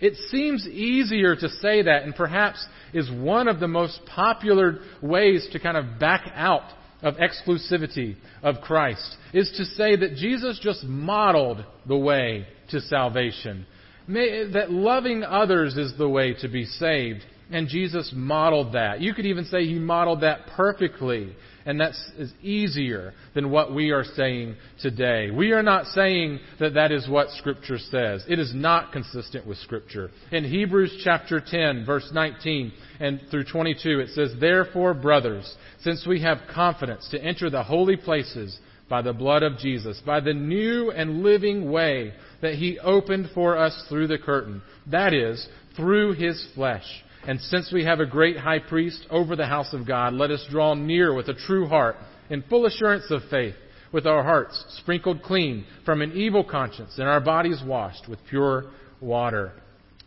It 0.00 0.14
seems 0.30 0.66
easier 0.66 1.36
to 1.36 1.48
say 1.48 1.82
that, 1.82 2.02
and 2.02 2.14
perhaps 2.14 2.64
is 2.92 3.08
one 3.10 3.46
of 3.46 3.60
the 3.60 3.68
most 3.68 4.00
popular 4.06 4.80
ways 5.00 5.46
to 5.52 5.60
kind 5.60 5.76
of 5.76 6.00
back 6.00 6.30
out 6.34 6.64
of 7.02 7.16
exclusivity 7.16 8.16
of 8.42 8.60
Christ, 8.62 9.16
is 9.32 9.52
to 9.56 9.64
say 9.64 9.96
that 9.96 10.16
Jesus 10.16 10.58
just 10.62 10.84
modeled 10.84 11.64
the 11.86 11.96
way 11.96 12.46
to 12.70 12.80
salvation. 12.80 13.66
that 14.06 14.66
loving 14.70 15.22
others 15.22 15.76
is 15.76 15.96
the 15.96 16.08
way 16.08 16.34
to 16.40 16.48
be 16.48 16.64
saved. 16.64 17.20
And 17.50 17.68
Jesus 17.68 18.12
modeled 18.14 18.72
that. 18.72 19.00
You 19.00 19.12
could 19.14 19.26
even 19.26 19.44
say 19.44 19.66
he 19.66 19.78
modeled 19.78 20.22
that 20.22 20.46
perfectly. 20.56 21.34
And 21.64 21.80
that's 21.80 22.10
easier 22.42 23.12
than 23.34 23.50
what 23.50 23.72
we 23.74 23.90
are 23.90 24.04
saying 24.04 24.56
today. 24.80 25.30
We 25.30 25.52
are 25.52 25.62
not 25.62 25.86
saying 25.86 26.40
that 26.58 26.74
that 26.74 26.90
is 26.92 27.08
what 27.08 27.30
Scripture 27.30 27.78
says. 27.78 28.24
It 28.28 28.38
is 28.38 28.52
not 28.54 28.92
consistent 28.92 29.46
with 29.46 29.58
Scripture. 29.58 30.10
In 30.30 30.44
Hebrews 30.44 31.00
chapter 31.04 31.40
10, 31.44 31.84
verse 31.84 32.10
19 32.12 32.72
and 33.00 33.20
through 33.30 33.44
22, 33.44 34.00
it 34.00 34.08
says, 34.10 34.32
Therefore, 34.40 34.94
brothers, 34.94 35.54
since 35.80 36.06
we 36.06 36.22
have 36.22 36.38
confidence 36.52 37.08
to 37.10 37.22
enter 37.22 37.48
the 37.48 37.62
holy 37.62 37.96
places 37.96 38.58
by 38.88 39.02
the 39.02 39.12
blood 39.12 39.42
of 39.42 39.58
Jesus, 39.58 40.00
by 40.04 40.20
the 40.20 40.34
new 40.34 40.90
and 40.90 41.22
living 41.22 41.70
way 41.70 42.12
that 42.40 42.54
He 42.54 42.78
opened 42.80 43.30
for 43.34 43.56
us 43.56 43.84
through 43.88 44.08
the 44.08 44.18
curtain, 44.18 44.62
that 44.90 45.14
is, 45.14 45.46
through 45.76 46.12
His 46.14 46.46
flesh 46.54 46.84
and 47.26 47.40
since 47.40 47.72
we 47.72 47.84
have 47.84 48.00
a 48.00 48.06
great 48.06 48.36
high 48.36 48.58
priest 48.58 49.06
over 49.10 49.36
the 49.36 49.46
house 49.46 49.72
of 49.72 49.86
God, 49.86 50.14
let 50.14 50.30
us 50.30 50.44
draw 50.50 50.74
near 50.74 51.14
with 51.14 51.28
a 51.28 51.34
true 51.34 51.68
heart, 51.68 51.96
in 52.30 52.42
full 52.42 52.66
assurance 52.66 53.10
of 53.10 53.22
faith, 53.30 53.54
with 53.92 54.06
our 54.06 54.22
hearts 54.22 54.64
sprinkled 54.80 55.22
clean 55.22 55.64
from 55.84 56.02
an 56.02 56.12
evil 56.12 56.42
conscience, 56.42 56.94
and 56.98 57.08
our 57.08 57.20
bodies 57.20 57.62
washed 57.64 58.08
with 58.08 58.18
pure 58.28 58.70
water. 59.00 59.52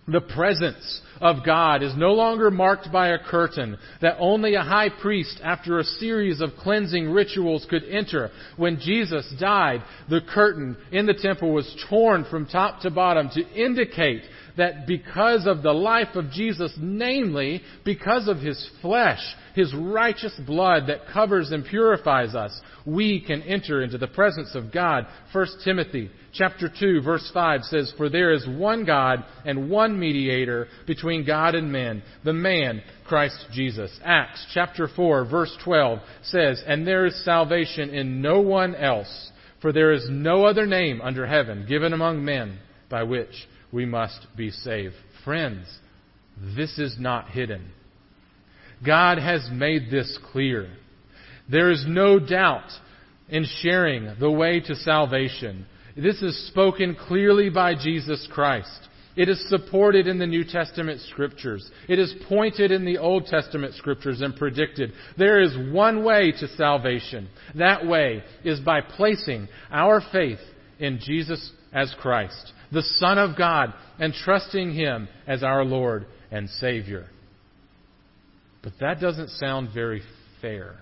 The 0.07 0.21
presence 0.21 1.01
of 1.19 1.43
God 1.43 1.81
is 1.81 1.95
no 1.97 2.13
longer 2.13 2.51
marked 2.51 2.91
by 2.91 3.09
a 3.09 3.19
curtain 3.19 3.77
that 4.01 4.17
only 4.19 4.53
a 4.53 4.61
high 4.61 4.89
priest, 4.89 5.39
after 5.43 5.79
a 5.79 5.83
series 5.83 6.41
of 6.41 6.51
cleansing 6.59 7.09
rituals, 7.09 7.65
could 7.67 7.83
enter. 7.85 8.29
When 8.55 8.79
Jesus 8.79 9.33
died, 9.39 9.81
the 10.07 10.21
curtain 10.21 10.77
in 10.91 11.07
the 11.07 11.15
temple 11.15 11.51
was 11.51 11.85
torn 11.89 12.23
from 12.25 12.45
top 12.45 12.81
to 12.81 12.91
bottom 12.91 13.29
to 13.33 13.49
indicate 13.49 14.21
that 14.57 14.87
because 14.87 15.47
of 15.47 15.63
the 15.63 15.73
life 15.73 16.15
of 16.15 16.31
Jesus, 16.31 16.73
namely 16.79 17.61
because 17.83 18.27
of 18.27 18.37
his 18.37 18.69
flesh, 18.81 19.21
his 19.53 19.73
righteous 19.73 20.33
blood 20.45 20.87
that 20.87 21.07
covers 21.13 21.51
and 21.51 21.65
purifies 21.65 22.35
us, 22.35 22.59
we 22.85 23.21
can 23.21 23.41
enter 23.43 23.81
into 23.81 23.97
the 23.97 24.07
presence 24.07 24.55
of 24.55 24.71
God. 24.71 25.07
1 25.33 25.47
Timothy 25.63 26.11
chapter 26.33 26.69
2 26.79 27.01
verse 27.01 27.29
5 27.33 27.63
says, 27.63 27.93
For 27.97 28.09
there 28.09 28.33
is 28.33 28.45
one 28.47 28.85
God 28.85 29.23
and 29.45 29.69
one 29.69 29.99
mediator 29.99 30.67
between 30.85 31.25
God 31.25 31.55
and 31.55 31.71
men, 31.71 32.03
the 32.23 32.33
man, 32.33 32.81
Christ 33.07 33.45
Jesus. 33.51 33.97
Acts 34.03 34.45
chapter 34.53 34.87
4 34.93 35.25
verse 35.29 35.55
12 35.63 35.99
says, 36.23 36.63
And 36.67 36.85
there 36.85 37.05
is 37.05 37.23
salvation 37.23 37.89
in 37.89 38.21
no 38.21 38.41
one 38.41 38.75
else, 38.75 39.31
for 39.61 39.71
there 39.71 39.93
is 39.93 40.07
no 40.09 40.45
other 40.45 40.65
name 40.65 41.01
under 41.01 41.25
heaven 41.25 41.65
given 41.67 41.93
among 41.93 42.23
men 42.23 42.59
by 42.89 43.03
which 43.03 43.33
we 43.71 43.85
must 43.85 44.27
be 44.35 44.51
saved. 44.51 44.95
Friends, 45.23 45.65
this 46.55 46.77
is 46.77 46.97
not 46.99 47.29
hidden. 47.29 47.71
God 48.85 49.17
has 49.17 49.47
made 49.51 49.89
this 49.89 50.17
clear. 50.31 50.69
There 51.49 51.71
is 51.71 51.85
no 51.87 52.19
doubt 52.19 52.69
in 53.29 53.45
sharing 53.61 54.15
the 54.19 54.31
way 54.31 54.59
to 54.59 54.75
salvation. 54.75 55.65
This 55.95 56.21
is 56.21 56.47
spoken 56.47 56.95
clearly 57.07 57.49
by 57.49 57.75
Jesus 57.75 58.27
Christ. 58.31 58.87
It 59.15 59.29
is 59.29 59.47
supported 59.47 60.07
in 60.07 60.19
the 60.19 60.27
New 60.27 60.43
Testament 60.43 60.99
scriptures. 61.09 61.69
It 61.87 61.99
is 61.99 62.13
pointed 62.27 62.71
in 62.71 62.83
the 62.83 62.97
Old 62.97 63.25
Testament 63.27 63.73
scriptures 63.75 64.19
and 64.19 64.35
predicted. 64.35 64.91
There 65.17 65.41
is 65.41 65.55
one 65.71 66.03
way 66.03 66.33
to 66.39 66.47
salvation. 66.49 67.29
That 67.55 67.85
way 67.85 68.23
is 68.43 68.59
by 68.59 68.81
placing 68.81 69.47
our 69.71 70.01
faith 70.11 70.39
in 70.79 70.99
Jesus 70.99 71.51
as 71.71 71.95
Christ 72.01 72.51
the 72.71 72.81
Son 72.81 73.17
of 73.17 73.37
God, 73.37 73.73
and 73.99 74.13
trusting 74.13 74.73
Him 74.73 75.07
as 75.27 75.43
our 75.43 75.63
Lord 75.63 76.05
and 76.31 76.49
Savior. 76.49 77.07
But 78.63 78.73
that 78.79 78.99
doesn't 78.99 79.29
sound 79.29 79.69
very 79.73 80.01
fair. 80.41 80.75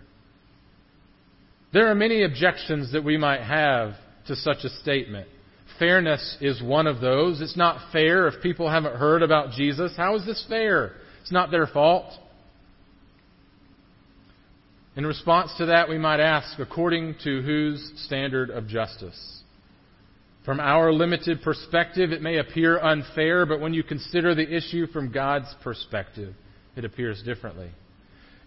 There 1.73 1.87
are 1.89 1.95
many 1.95 2.23
objections 2.23 2.93
that 2.93 3.03
we 3.03 3.17
might 3.17 3.41
have 3.41 3.93
to 4.27 4.35
such 4.35 4.63
a 4.63 4.69
statement. 4.69 5.27
Fairness 5.79 6.37
is 6.39 6.61
one 6.61 6.87
of 6.87 7.01
those. 7.01 7.41
It's 7.41 7.57
not 7.57 7.91
fair 7.91 8.27
if 8.27 8.41
people 8.41 8.69
haven't 8.69 8.95
heard 8.95 9.23
about 9.23 9.51
Jesus. 9.51 9.91
How 9.97 10.15
is 10.15 10.25
this 10.25 10.45
fair? 10.47 10.93
It's 11.21 11.31
not 11.31 11.51
their 11.51 11.67
fault. 11.67 12.13
In 14.95 15.05
response 15.05 15.51
to 15.57 15.65
that, 15.67 15.89
we 15.89 15.97
might 15.97 16.19
ask, 16.19 16.59
according 16.59 17.15
to 17.23 17.41
whose 17.41 17.91
standard 18.05 18.51
of 18.51 18.67
justice? 18.67 19.41
From 20.45 20.59
our 20.59 20.91
limited 20.91 21.41
perspective, 21.41 22.11
it 22.11 22.21
may 22.21 22.37
appear 22.37 22.77
unfair, 22.79 23.45
but 23.45 23.61
when 23.61 23.73
you 23.73 23.83
consider 23.83 24.35
the 24.35 24.55
issue 24.55 24.87
from 24.87 25.11
God's 25.11 25.53
perspective, 25.63 26.33
it 26.75 26.83
appears 26.83 27.21
differently. 27.23 27.69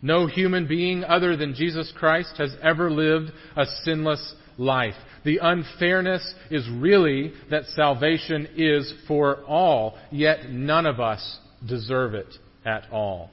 No 0.02 0.26
human 0.26 0.66
being 0.66 1.04
other 1.04 1.36
than 1.36 1.54
Jesus 1.54 1.92
Christ 1.96 2.34
has 2.36 2.54
ever 2.62 2.90
lived 2.90 3.32
a 3.56 3.64
sinless 3.82 4.34
life. 4.58 4.94
The 5.24 5.38
unfairness 5.42 6.34
is 6.50 6.68
really 6.70 7.32
that 7.50 7.64
salvation 7.66 8.48
is 8.56 8.92
for 9.08 9.42
all, 9.44 9.98
yet 10.10 10.50
none 10.50 10.84
of 10.84 11.00
us 11.00 11.38
deserve 11.66 12.14
it 12.14 12.32
at 12.64 12.84
all. 12.92 13.30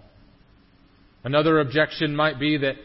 Another 1.25 1.59
objection 1.59 2.15
might 2.15 2.39
be 2.39 2.57
that 2.57 2.75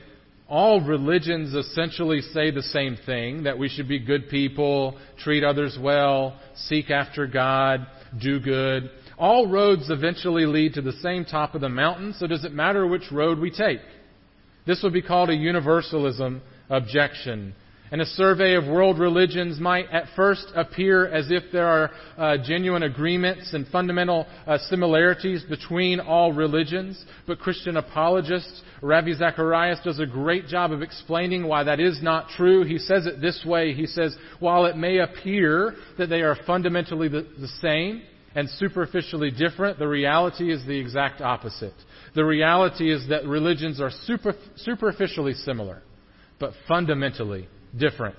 all 0.48 0.80
religions 0.80 1.52
essentially 1.52 2.22
say 2.22 2.50
the 2.50 2.62
same 2.62 2.96
thing 3.04 3.42
that 3.42 3.58
we 3.58 3.68
should 3.68 3.86
be 3.86 3.98
good 3.98 4.30
people, 4.30 4.98
treat 5.18 5.44
others 5.44 5.78
well, 5.80 6.38
seek 6.54 6.90
after 6.90 7.26
God, 7.26 7.86
do 8.18 8.40
good. 8.40 8.90
All 9.18 9.46
roads 9.46 9.90
eventually 9.90 10.46
lead 10.46 10.74
to 10.74 10.82
the 10.82 10.92
same 10.92 11.26
top 11.26 11.54
of 11.54 11.60
the 11.60 11.68
mountain, 11.68 12.14
so 12.18 12.26
does 12.26 12.44
it 12.44 12.52
matter 12.54 12.86
which 12.86 13.12
road 13.12 13.38
we 13.38 13.50
take? 13.50 13.80
This 14.66 14.80
would 14.82 14.92
be 14.94 15.02
called 15.02 15.28
a 15.28 15.34
universalism 15.34 16.40
objection. 16.70 17.54
And 17.90 18.00
a 18.02 18.06
survey 18.06 18.54
of 18.54 18.66
world 18.66 18.98
religions 18.98 19.58
might 19.58 19.88
at 19.90 20.08
first 20.14 20.46
appear 20.54 21.06
as 21.06 21.30
if 21.30 21.44
there 21.52 21.66
are 21.66 21.90
uh, 22.18 22.36
genuine 22.44 22.82
agreements 22.82 23.54
and 23.54 23.66
fundamental 23.68 24.26
uh, 24.46 24.58
similarities 24.68 25.42
between 25.44 25.98
all 25.98 26.32
religions, 26.32 27.02
but 27.26 27.38
Christian 27.38 27.78
apologist 27.78 28.62
Ravi 28.82 29.14
Zacharias 29.14 29.80
does 29.82 29.98
a 29.98 30.06
great 30.06 30.46
job 30.46 30.70
of 30.72 30.82
explaining 30.82 31.46
why 31.46 31.64
that 31.64 31.80
is 31.80 32.02
not 32.02 32.28
true. 32.30 32.64
He 32.64 32.78
says 32.78 33.06
it 33.06 33.20
this 33.20 33.44
way. 33.44 33.72
He 33.72 33.86
says, 33.86 34.16
while 34.38 34.66
it 34.66 34.76
may 34.76 34.98
appear 34.98 35.74
that 35.96 36.08
they 36.08 36.20
are 36.20 36.36
fundamentally 36.46 37.08
the, 37.08 37.26
the 37.38 37.48
same 37.60 38.02
and 38.34 38.48
superficially 38.50 39.30
different, 39.30 39.78
the 39.78 39.88
reality 39.88 40.52
is 40.52 40.64
the 40.66 40.78
exact 40.78 41.20
opposite. 41.20 41.74
The 42.14 42.24
reality 42.24 42.92
is 42.92 43.08
that 43.08 43.24
religions 43.24 43.80
are 43.80 43.90
super, 44.04 44.34
superficially 44.56 45.34
similar, 45.34 45.82
but 46.38 46.52
fundamentally 46.68 47.48
different. 47.76 48.16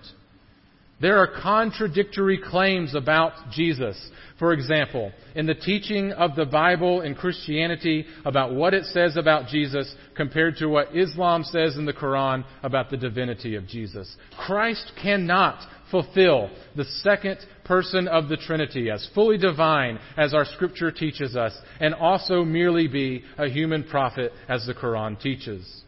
There 1.01 1.17
are 1.17 1.41
contradictory 1.41 2.38
claims 2.38 2.93
about 2.93 3.51
Jesus. 3.51 3.97
For 4.38 4.51
example, 4.51 5.13
in 5.33 5.45
the 5.45 5.53
teaching 5.53 6.12
of 6.12 6.35
the 6.35 6.45
Bible 6.45 7.01
in 7.01 7.15
Christianity 7.15 8.05
about 8.25 8.53
what 8.53 8.73
it 8.73 8.83
says 8.85 9.15
about 9.15 9.47
Jesus 9.47 9.93
compared 10.15 10.57
to 10.57 10.67
what 10.67 10.93
Islam 10.95 11.45
says 11.45 11.77
in 11.77 11.85
the 11.85 11.93
Quran 11.93 12.43
about 12.63 12.89
the 12.89 12.97
divinity 12.97 13.55
of 13.55 13.65
Jesus. 13.65 14.13
Christ 14.45 14.91
cannot 15.01 15.59
fulfill 15.89 16.49
the 16.75 16.85
second 16.85 17.38
person 17.63 18.07
of 18.09 18.27
the 18.27 18.38
Trinity 18.38 18.91
as 18.91 19.07
fully 19.15 19.38
divine 19.38 19.99
as 20.17 20.33
our 20.33 20.45
scripture 20.45 20.91
teaches 20.91 21.35
us 21.38 21.57
and 21.79 21.93
also 21.93 22.43
merely 22.43 22.88
be 22.88 23.23
a 23.38 23.47
human 23.47 23.83
prophet 23.83 24.33
as 24.49 24.65
the 24.65 24.73
Quran 24.73 25.19
teaches. 25.19 25.83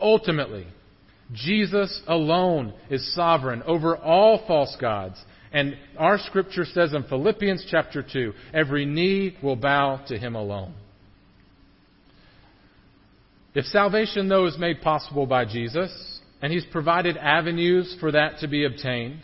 Ultimately, 0.00 0.66
Jesus 1.32 2.00
alone 2.06 2.72
is 2.88 3.14
sovereign 3.14 3.62
over 3.64 3.96
all 3.96 4.44
false 4.46 4.76
gods. 4.80 5.22
And 5.52 5.76
our 5.98 6.18
scripture 6.18 6.64
says 6.64 6.92
in 6.92 7.04
Philippians 7.04 7.66
chapter 7.70 8.02
2, 8.02 8.32
every 8.52 8.84
knee 8.84 9.36
will 9.42 9.56
bow 9.56 10.02
to 10.08 10.18
him 10.18 10.34
alone. 10.34 10.74
If 13.54 13.64
salvation, 13.66 14.28
though, 14.28 14.46
is 14.46 14.58
made 14.58 14.82
possible 14.82 15.26
by 15.26 15.46
Jesus, 15.46 16.20
and 16.42 16.52
he's 16.52 16.66
provided 16.66 17.16
avenues 17.16 17.96
for 17.98 18.12
that 18.12 18.40
to 18.40 18.48
be 18.48 18.66
obtained, 18.66 19.20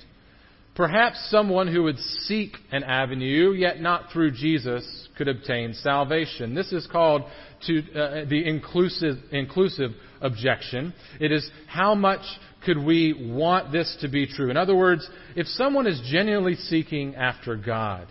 perhaps 0.75 1.29
someone 1.31 1.69
who 1.69 1.83
would 1.83 1.99
seek 1.99 2.57
an 2.71 2.83
avenue, 2.83 3.53
yet 3.53 3.81
not 3.81 4.11
through 4.11 4.31
Jesus, 4.31 5.09
could 5.17 5.29
obtain 5.29 5.75
salvation. 5.75 6.55
This 6.55 6.73
is 6.73 6.87
called 6.91 7.23
to 7.67 7.79
uh, 7.79 8.25
the 8.29 8.43
inclusive, 8.47 9.17
inclusive 9.31 9.93
objection. 10.21 10.95
It 11.21 11.33
is 11.33 11.49
how 11.67 11.95
much 11.95 12.23
could 12.65 12.79
we 12.79 13.33
want 13.33 13.73
this 13.73 13.97
to 14.01 14.09
be 14.09 14.27
true? 14.27 14.51
In 14.51 14.57
other 14.57 14.75
words, 14.75 15.09
if 15.37 15.47
someone 15.47 15.87
is 15.87 16.01
genuinely 16.11 16.57
seeking 16.57 17.15
after 17.15 17.57
God, 17.57 18.07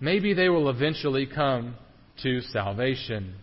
maybe 0.00 0.34
they 0.34 0.48
will 0.48 0.70
eventually 0.70 1.26
come 1.26 1.74
to 2.22 2.40
salvation. 2.40 3.34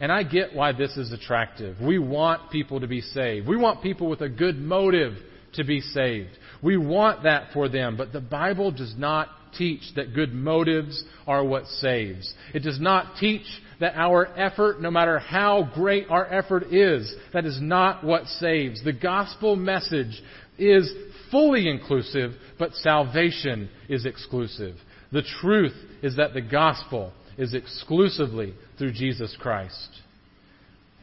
And 0.00 0.10
I 0.10 0.22
get 0.22 0.54
why 0.54 0.72
this 0.72 0.96
is 0.96 1.12
attractive. 1.12 1.80
We 1.80 1.98
want 1.98 2.50
people 2.50 2.80
to 2.80 2.86
be 2.86 3.00
saved. 3.00 3.46
We 3.46 3.56
want 3.56 3.82
people 3.82 4.08
with 4.08 4.20
a 4.20 4.28
good 4.28 4.58
motive 4.58 5.14
to 5.54 5.64
be 5.64 5.80
saved. 5.80 6.30
We 6.62 6.76
want 6.76 7.22
that 7.22 7.52
for 7.52 7.68
them, 7.68 7.96
but 7.96 8.12
the 8.12 8.20
Bible 8.20 8.70
does 8.70 8.94
not 8.96 9.28
teach 9.56 9.82
that 9.96 10.14
good 10.14 10.32
motives 10.32 11.02
are 11.26 11.44
what 11.44 11.66
saves. 11.66 12.32
It 12.52 12.60
does 12.60 12.80
not 12.80 13.16
teach 13.18 13.46
that 13.80 13.96
our 13.96 14.26
effort, 14.38 14.80
no 14.80 14.90
matter 14.90 15.18
how 15.18 15.70
great 15.74 16.06
our 16.08 16.26
effort 16.26 16.64
is, 16.72 17.14
that 17.32 17.44
is 17.44 17.58
not 17.60 18.04
what 18.04 18.26
saves. 18.26 18.82
The 18.84 18.92
gospel 18.92 19.56
message 19.56 20.22
is 20.58 20.92
fully 21.30 21.68
inclusive, 21.68 22.32
but 22.58 22.74
salvation 22.74 23.68
is 23.88 24.06
exclusive. 24.06 24.76
The 25.12 25.22
truth 25.40 25.74
is 26.02 26.16
that 26.16 26.34
the 26.34 26.40
gospel 26.40 27.12
is 27.36 27.54
exclusively 27.54 28.54
through 28.78 28.92
Jesus 28.92 29.36
Christ. 29.40 29.88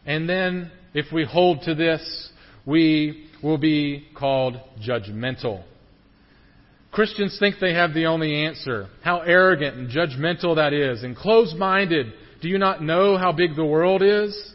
And 0.05 0.27
then, 0.27 0.71
if 0.93 1.11
we 1.11 1.25
hold 1.25 1.61
to 1.63 1.75
this, 1.75 2.29
we 2.65 3.27
will 3.43 3.57
be 3.57 4.07
called 4.17 4.57
judgmental. 4.85 5.63
Christians 6.91 7.37
think 7.39 7.55
they 7.59 7.73
have 7.73 7.93
the 7.93 8.05
only 8.05 8.45
answer. 8.45 8.87
How 9.01 9.19
arrogant 9.19 9.77
and 9.77 9.89
judgmental 9.89 10.55
that 10.57 10.73
is, 10.73 11.03
and 11.03 11.15
closed 11.15 11.55
minded 11.55 12.13
do 12.41 12.49
you 12.49 12.57
not 12.57 12.81
know 12.81 13.17
how 13.17 13.31
big 13.31 13.55
the 13.55 13.65
world 13.65 14.01
is? 14.01 14.53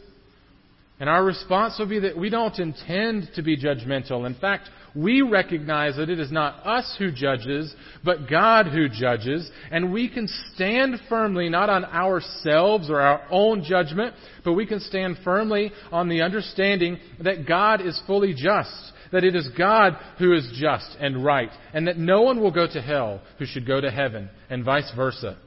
And 0.99 1.09
our 1.09 1.23
response 1.23 1.77
will 1.79 1.87
be 1.87 1.99
that 1.99 2.17
we 2.17 2.29
don't 2.29 2.57
intend 2.59 3.29
to 3.35 3.41
be 3.41 3.57
judgmental. 3.57 4.25
In 4.25 4.35
fact, 4.35 4.69
we 4.97 5.21
recognize 5.21 5.95
that 5.97 6.09
it 6.09 6.19
is 6.19 6.31
not 6.31 6.65
us 6.65 6.95
who 6.97 7.11
judges, 7.11 7.73
but 8.03 8.29
God 8.29 8.65
who 8.65 8.89
judges, 8.89 9.49
and 9.71 9.93
we 9.93 10.09
can 10.09 10.27
stand 10.53 10.99
firmly 11.07 11.49
not 11.49 11.69
on 11.69 11.85
ourselves 11.85 12.89
or 12.89 12.99
our 12.99 13.21
own 13.29 13.63
judgment, 13.63 14.15
but 14.43 14.53
we 14.53 14.65
can 14.65 14.79
stand 14.79 15.17
firmly 15.23 15.71
on 15.91 16.09
the 16.09 16.21
understanding 16.21 16.97
that 17.23 17.47
God 17.47 17.79
is 17.81 18.01
fully 18.07 18.33
just, 18.33 18.71
that 19.11 19.23
it 19.23 19.35
is 19.35 19.47
God 19.55 19.93
who 20.17 20.33
is 20.33 20.49
just 20.59 20.97
and 20.99 21.23
right, 21.23 21.51
and 21.73 21.87
that 21.87 21.97
no 21.97 22.23
one 22.23 22.41
will 22.41 22.51
go 22.51 22.65
to 22.65 22.81
hell 22.81 23.21
who 23.37 23.45
should 23.45 23.67
go 23.67 23.79
to 23.79 23.91
heaven, 23.91 24.29
and 24.49 24.65
vice 24.65 24.91
versa. 24.95 25.37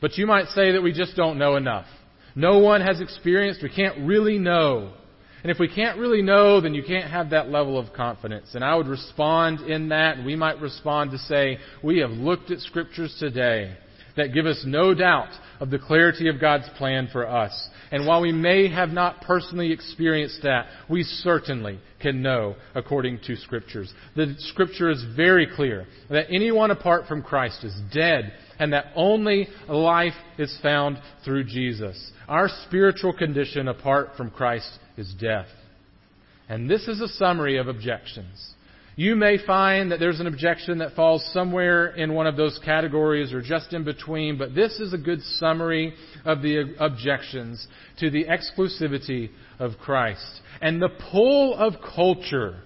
But 0.00 0.16
you 0.16 0.26
might 0.26 0.46
say 0.48 0.72
that 0.72 0.82
we 0.82 0.92
just 0.92 1.16
don't 1.16 1.38
know 1.38 1.56
enough. 1.56 1.86
No 2.34 2.58
one 2.58 2.80
has 2.80 3.00
experienced, 3.00 3.62
we 3.62 3.68
can't 3.68 4.06
really 4.06 4.38
know. 4.38 4.94
And 5.42 5.52
if 5.52 5.58
we 5.58 5.68
can't 5.68 5.98
really 5.98 6.22
know, 6.22 6.60
then 6.60 6.74
you 6.74 6.82
can't 6.82 7.10
have 7.10 7.30
that 7.30 7.48
level 7.48 7.78
of 7.78 7.92
confidence. 7.92 8.54
And 8.54 8.64
I 8.64 8.74
would 8.74 8.88
respond 8.88 9.60
in 9.60 9.90
that, 9.90 10.24
we 10.24 10.34
might 10.34 10.60
respond 10.60 11.12
to 11.12 11.18
say, 11.18 11.58
we 11.82 11.98
have 11.98 12.10
looked 12.10 12.50
at 12.50 12.58
scriptures 12.60 13.14
today 13.20 13.76
that 14.16 14.34
give 14.34 14.46
us 14.46 14.62
no 14.66 14.94
doubt 14.94 15.30
of 15.60 15.70
the 15.70 15.78
clarity 15.78 16.28
of 16.28 16.40
God's 16.40 16.68
plan 16.76 17.08
for 17.10 17.26
us. 17.26 17.68
And 17.90 18.06
while 18.06 18.20
we 18.20 18.32
may 18.32 18.68
have 18.68 18.90
not 18.90 19.22
personally 19.22 19.72
experienced 19.72 20.42
that, 20.42 20.66
we 20.90 21.04
certainly 21.04 21.78
can 22.00 22.20
know 22.20 22.56
according 22.74 23.20
to 23.26 23.36
scriptures. 23.36 23.92
The 24.16 24.34
scripture 24.38 24.90
is 24.90 25.04
very 25.16 25.46
clear 25.46 25.86
that 26.10 26.26
anyone 26.30 26.70
apart 26.70 27.06
from 27.06 27.22
Christ 27.22 27.64
is 27.64 27.80
dead 27.92 28.32
and 28.58 28.72
that 28.72 28.86
only 28.94 29.48
life 29.68 30.14
is 30.36 30.56
found 30.62 30.98
through 31.24 31.44
Jesus. 31.44 32.10
Our 32.28 32.48
spiritual 32.66 33.12
condition 33.12 33.68
apart 33.68 34.10
from 34.16 34.30
Christ 34.30 34.68
is 34.98 35.14
death. 35.18 35.46
And 36.48 36.68
this 36.68 36.88
is 36.88 37.00
a 37.00 37.08
summary 37.08 37.56
of 37.56 37.68
objections. 37.68 38.54
You 38.96 39.14
may 39.14 39.38
find 39.38 39.92
that 39.92 40.00
there's 40.00 40.18
an 40.18 40.26
objection 40.26 40.78
that 40.78 40.96
falls 40.96 41.24
somewhere 41.32 41.94
in 41.94 42.14
one 42.14 42.26
of 42.26 42.36
those 42.36 42.58
categories 42.64 43.32
or 43.32 43.40
just 43.40 43.72
in 43.72 43.84
between, 43.84 44.36
but 44.36 44.56
this 44.56 44.80
is 44.80 44.92
a 44.92 44.98
good 44.98 45.22
summary 45.22 45.94
of 46.24 46.42
the 46.42 46.74
objections 46.80 47.64
to 48.00 48.10
the 48.10 48.24
exclusivity 48.24 49.30
of 49.60 49.78
Christ. 49.80 50.40
And 50.60 50.82
the 50.82 50.88
pull 51.12 51.54
of 51.54 51.74
culture, 51.94 52.56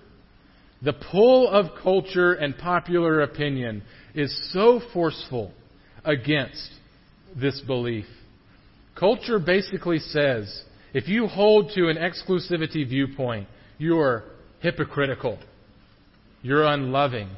the 0.81 0.95
pull 0.95 1.51
of 1.51 1.67
culture 1.83 2.33
and 2.33 2.57
popular 2.57 3.21
opinion 3.21 3.83
is 4.15 4.53
so 4.55 4.81
forceful 4.95 5.53
against 6.03 6.71
this 7.39 7.61
belief. 7.61 8.07
Culture 8.99 9.39
basically 9.39 9.99
says 9.99 10.63
if 10.95 11.09
you 11.09 11.27
hold 11.27 11.73
to 11.75 11.89
an 11.89 11.97
exclusivity 11.97 12.89
viewpoint, 12.89 13.49
you're 13.79 14.25
hypocritical, 14.61 15.39
you're 16.43 16.65
unloving, 16.65 17.31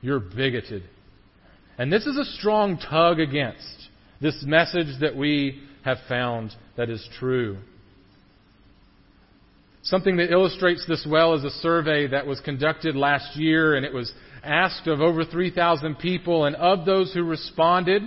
you're 0.00 0.20
bigoted. 0.20 0.82
And 1.78 1.92
this 1.92 2.06
is 2.06 2.16
a 2.16 2.24
strong 2.38 2.78
tug 2.78 3.18
against 3.18 3.88
this 4.20 4.42
message 4.46 5.00
that 5.00 5.16
we 5.16 5.60
have 5.84 5.98
found 6.08 6.54
that 6.76 6.88
is 6.88 7.06
true. 7.18 7.58
Something 9.82 10.16
that 10.18 10.30
illustrates 10.30 10.86
this 10.86 11.04
well 11.08 11.34
is 11.34 11.42
a 11.42 11.50
survey 11.50 12.06
that 12.06 12.26
was 12.26 12.40
conducted 12.40 12.94
last 12.94 13.36
year, 13.36 13.74
and 13.74 13.84
it 13.84 13.92
was 13.92 14.12
asked 14.44 14.86
of 14.86 15.00
over 15.00 15.24
3,000 15.24 15.98
people, 15.98 16.44
and 16.44 16.54
of 16.54 16.86
those 16.86 17.12
who 17.12 17.24
responded 17.24 18.02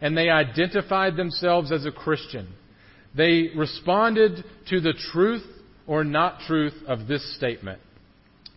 and 0.00 0.18
they 0.18 0.28
identified 0.28 1.16
themselves 1.16 1.70
as 1.70 1.86
a 1.86 1.92
Christian, 1.92 2.48
they 3.14 3.50
responded 3.56 4.44
to 4.68 4.80
the 4.80 4.94
truth 5.12 5.44
or 5.86 6.04
not 6.04 6.40
truth 6.46 6.74
of 6.86 7.06
this 7.06 7.36
statement. 7.36 7.80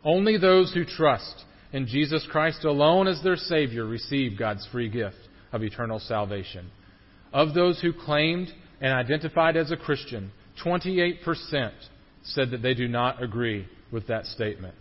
Only 0.03 0.37
those 0.37 0.73
who 0.73 0.85
trust 0.85 1.43
in 1.73 1.87
Jesus 1.87 2.27
Christ 2.31 2.63
alone 2.63 3.07
as 3.07 3.21
their 3.23 3.35
Savior 3.35 3.85
receive 3.85 4.37
God's 4.37 4.67
free 4.71 4.89
gift 4.89 5.17
of 5.51 5.63
eternal 5.63 5.99
salvation. 5.99 6.69
Of 7.33 7.53
those 7.53 7.81
who 7.81 7.91
claimed 7.91 8.49
and 8.79 8.93
identified 8.93 9.57
as 9.57 9.71
a 9.71 9.77
Christian, 9.77 10.31
28% 10.63 11.71
said 12.23 12.51
that 12.51 12.61
they 12.61 12.73
do 12.73 12.87
not 12.87 13.21
agree 13.21 13.67
with 13.91 14.07
that 14.07 14.25
statement. 14.25 14.75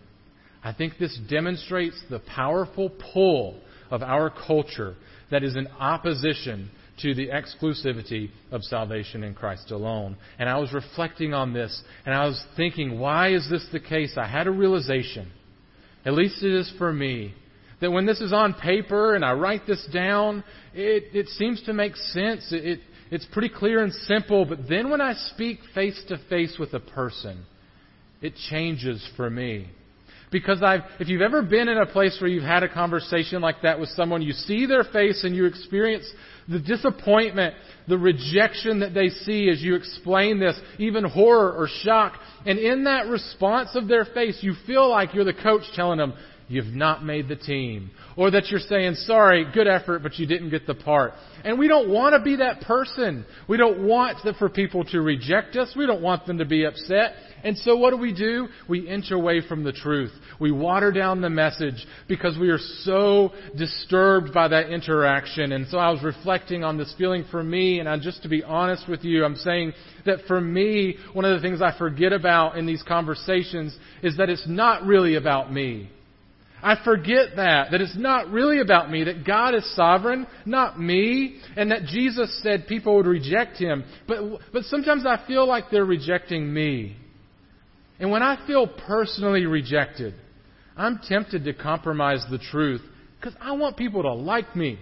I 0.63 0.73
think 0.73 0.97
this 0.97 1.17
demonstrates 1.29 2.01
the 2.09 2.19
powerful 2.19 2.91
pull 3.13 3.59
of 3.91 4.01
our 4.01 4.29
culture 4.29 4.95
that 5.31 5.43
is 5.43 5.55
in 5.55 5.67
opposition 5.67 6.69
to 7.01 7.13
the 7.13 7.27
exclusivity 7.27 8.29
of 8.51 8.63
salvation 8.63 9.23
in 9.23 9.33
Christ 9.33 9.71
alone. 9.71 10.15
And 10.39 10.49
I 10.49 10.57
was 10.57 10.73
reflecting 10.73 11.33
on 11.33 11.53
this, 11.53 11.83
and 12.05 12.15
I 12.15 12.25
was 12.25 12.41
thinking, 12.55 12.99
why 12.99 13.33
is 13.33 13.49
this 13.49 13.65
the 13.71 13.79
case? 13.79 14.15
I 14.17 14.27
had 14.27 14.47
a 14.47 14.51
realization, 14.51 15.31
at 16.05 16.13
least 16.13 16.43
it 16.43 16.53
is 16.53 16.71
for 16.77 16.93
me, 16.93 17.33
that 17.81 17.91
when 17.91 18.05
this 18.05 18.21
is 18.21 18.31
on 18.31 18.53
paper 18.53 19.15
and 19.15 19.25
I 19.25 19.33
write 19.33 19.67
this 19.67 19.85
down, 19.91 20.43
it, 20.73 21.15
it 21.15 21.27
seems 21.29 21.61
to 21.63 21.73
make 21.73 21.95
sense. 21.95 22.51
It, 22.51 22.65
it, 22.65 22.79
it's 23.11 23.25
pretty 23.31 23.49
clear 23.49 23.83
and 23.83 23.93
simple, 23.93 24.45
but 24.45 24.67
then 24.69 24.89
when 24.89 25.01
I 25.01 25.13
speak 25.13 25.59
face 25.73 26.01
to 26.07 26.17
face 26.29 26.55
with 26.57 26.73
a 26.73 26.79
person, 26.79 27.45
it 28.21 28.33
changes 28.49 29.07
for 29.15 29.29
me. 29.29 29.69
Because 30.35 30.61
I've, 30.61 30.81
if 30.99 31.07
you've 31.07 31.21
ever 31.21 31.41
been 31.41 31.69
in 31.69 31.77
a 31.77 31.85
place 31.85 32.17
where 32.19 32.29
you've 32.29 32.43
had 32.43 32.61
a 32.61 32.67
conversation 32.67 33.41
like 33.41 33.61
that 33.61 33.79
with 33.79 33.87
someone, 33.91 34.21
you 34.21 34.33
see 34.33 34.65
their 34.65 34.83
face 34.83 35.23
and 35.23 35.33
you 35.33 35.45
experience 35.45 36.05
the 36.49 36.59
disappointment, 36.59 37.55
the 37.87 37.97
rejection 37.97 38.81
that 38.81 38.93
they 38.93 39.07
see 39.07 39.47
as 39.47 39.61
you 39.61 39.75
explain 39.75 40.37
this, 40.37 40.59
even 40.77 41.05
horror 41.05 41.53
or 41.53 41.69
shock. 41.83 42.19
And 42.45 42.59
in 42.59 42.83
that 42.83 43.07
response 43.07 43.77
of 43.77 43.87
their 43.87 44.03
face, 44.03 44.39
you 44.41 44.55
feel 44.67 44.89
like 44.89 45.13
you're 45.13 45.23
the 45.23 45.33
coach 45.33 45.63
telling 45.73 45.99
them, 45.99 46.13
you've 46.49 46.65
not 46.65 47.05
made 47.05 47.29
the 47.29 47.37
team. 47.37 47.89
Or 48.17 48.29
that 48.31 48.47
you're 48.47 48.59
saying, 48.59 48.95
sorry, 48.95 49.45
good 49.53 49.67
effort, 49.67 50.03
but 50.03 50.19
you 50.19 50.27
didn't 50.27 50.49
get 50.49 50.67
the 50.67 50.75
part. 50.75 51.13
And 51.45 51.57
we 51.57 51.67
don't 51.67 51.89
want 51.89 52.13
to 52.13 52.21
be 52.21 52.35
that 52.37 52.61
person. 52.61 53.25
We 53.47 53.55
don't 53.57 53.87
want 53.87 54.17
for 54.37 54.49
people 54.49 54.83
to 54.85 54.99
reject 54.99 55.55
us. 55.55 55.73
We 55.77 55.85
don't 55.85 56.01
want 56.01 56.25
them 56.25 56.39
to 56.39 56.45
be 56.45 56.65
upset. 56.65 57.13
And 57.45 57.55
so 57.59 57.77
what 57.77 57.91
do 57.91 57.97
we 57.97 58.11
do? 58.11 58.47
We 58.67 58.89
inch 58.89 59.11
away 59.11 59.39
from 59.47 59.63
the 59.63 59.71
truth. 59.71 60.11
We 60.39 60.51
water 60.51 60.91
down 60.91 61.21
the 61.21 61.29
message 61.29 61.85
because 62.07 62.39
we 62.39 62.49
are 62.49 62.59
so 62.81 63.33
disturbed 63.55 64.33
by 64.33 64.47
that 64.47 64.71
interaction. 64.71 65.51
And 65.51 65.67
so 65.67 65.77
I 65.77 65.91
was 65.91 66.01
reflecting 66.01 66.63
on 66.63 66.79
this 66.79 66.91
feeling 66.97 67.23
for 67.29 67.43
me, 67.43 67.79
and 67.79 67.87
I, 67.87 67.99
just 67.99 68.23
to 68.23 68.29
be 68.29 68.43
honest 68.43 68.89
with 68.89 69.03
you, 69.03 69.23
I'm 69.23 69.35
saying 69.35 69.73
that 70.07 70.21
for 70.27 70.41
me, 70.41 70.97
one 71.13 71.23
of 71.23 71.39
the 71.39 71.47
things 71.47 71.61
I 71.61 71.77
forget 71.77 72.13
about 72.13 72.57
in 72.57 72.65
these 72.65 72.81
conversations 72.81 73.77
is 74.01 74.17
that 74.17 74.31
it's 74.31 74.47
not 74.47 74.83
really 74.83 75.13
about 75.13 75.53
me. 75.53 75.91
I 76.63 76.83
forget 76.83 77.35
that, 77.35 77.69
that 77.69 77.79
it's 77.79 77.95
not 77.95 78.29
really 78.29 78.59
about 78.59 78.89
me, 78.89 79.03
that 79.03 79.23
God 79.23 79.53
is 79.53 79.75
sovereign, 79.75 80.25
not 80.47 80.79
me, 80.79 81.37
and 81.55 81.69
that 81.69 81.83
Jesus 81.83 82.41
said 82.41 82.65
people 82.65 82.95
would 82.95 83.05
reject 83.05 83.57
him. 83.57 83.83
But, 84.07 84.39
but 84.51 84.63
sometimes 84.63 85.05
I 85.05 85.23
feel 85.27 85.47
like 85.47 85.65
they're 85.69 85.85
rejecting 85.85 86.51
me. 86.51 86.97
And 87.99 88.11
when 88.11 88.23
I 88.23 88.45
feel 88.45 88.67
personally 88.67 89.45
rejected, 89.45 90.13
I'm 90.75 90.99
tempted 91.07 91.45
to 91.45 91.53
compromise 91.53 92.25
the 92.29 92.37
truth 92.37 92.81
because 93.19 93.35
I 93.39 93.53
want 93.53 93.77
people 93.77 94.03
to 94.03 94.13
like 94.13 94.55
me. 94.55 94.77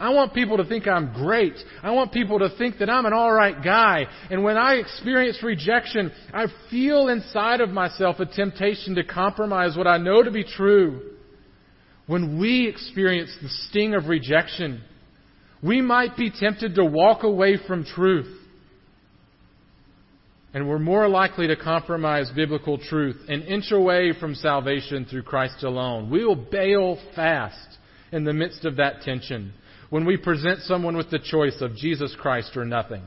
I 0.00 0.10
want 0.10 0.32
people 0.32 0.56
to 0.58 0.64
think 0.64 0.86
I'm 0.86 1.12
great. 1.12 1.54
I 1.82 1.90
want 1.90 2.12
people 2.12 2.38
to 2.38 2.50
think 2.56 2.78
that 2.78 2.88
I'm 2.88 3.04
an 3.04 3.12
alright 3.12 3.62
guy. 3.64 4.06
And 4.30 4.44
when 4.44 4.56
I 4.56 4.74
experience 4.74 5.42
rejection, 5.42 6.12
I 6.32 6.46
feel 6.70 7.08
inside 7.08 7.60
of 7.60 7.70
myself 7.70 8.20
a 8.20 8.26
temptation 8.26 8.94
to 8.94 9.04
compromise 9.04 9.76
what 9.76 9.88
I 9.88 9.98
know 9.98 10.22
to 10.22 10.30
be 10.30 10.44
true. 10.44 11.14
When 12.06 12.38
we 12.38 12.68
experience 12.68 13.36
the 13.42 13.48
sting 13.48 13.94
of 13.94 14.06
rejection, 14.06 14.82
we 15.62 15.82
might 15.82 16.16
be 16.16 16.30
tempted 16.30 16.76
to 16.76 16.84
walk 16.84 17.24
away 17.24 17.58
from 17.66 17.84
truth. 17.84 18.37
And 20.58 20.68
we're 20.68 20.80
more 20.80 21.08
likely 21.08 21.46
to 21.46 21.54
compromise 21.54 22.32
biblical 22.34 22.78
truth 22.78 23.14
and 23.28 23.44
inch 23.44 23.70
away 23.70 24.12
from 24.18 24.34
salvation 24.34 25.04
through 25.04 25.22
Christ 25.22 25.62
alone. 25.62 26.10
We 26.10 26.24
will 26.24 26.34
bail 26.34 26.98
fast 27.14 27.78
in 28.10 28.24
the 28.24 28.32
midst 28.32 28.64
of 28.64 28.74
that 28.78 29.02
tension 29.02 29.52
when 29.88 30.04
we 30.04 30.16
present 30.16 30.62
someone 30.62 30.96
with 30.96 31.12
the 31.12 31.20
choice 31.20 31.60
of 31.60 31.76
Jesus 31.76 32.12
Christ 32.18 32.56
or 32.56 32.64
nothing. 32.64 33.04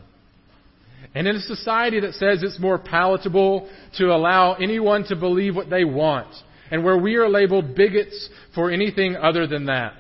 And 1.13 1.27
in 1.27 1.35
a 1.35 1.41
society 1.41 1.99
that 1.99 2.13
says 2.13 2.41
it's 2.41 2.57
more 2.57 2.77
palatable 2.79 3.69
to 3.97 4.13
allow 4.13 4.53
anyone 4.53 5.03
to 5.09 5.17
believe 5.17 5.53
what 5.53 5.69
they 5.69 5.83
want, 5.83 6.33
and 6.71 6.85
where 6.85 6.97
we 6.97 7.15
are 7.15 7.27
labeled 7.27 7.75
bigots 7.75 8.29
for 8.55 8.71
anything 8.71 9.17
other 9.17 9.45
than 9.45 9.65
that, 9.65 9.91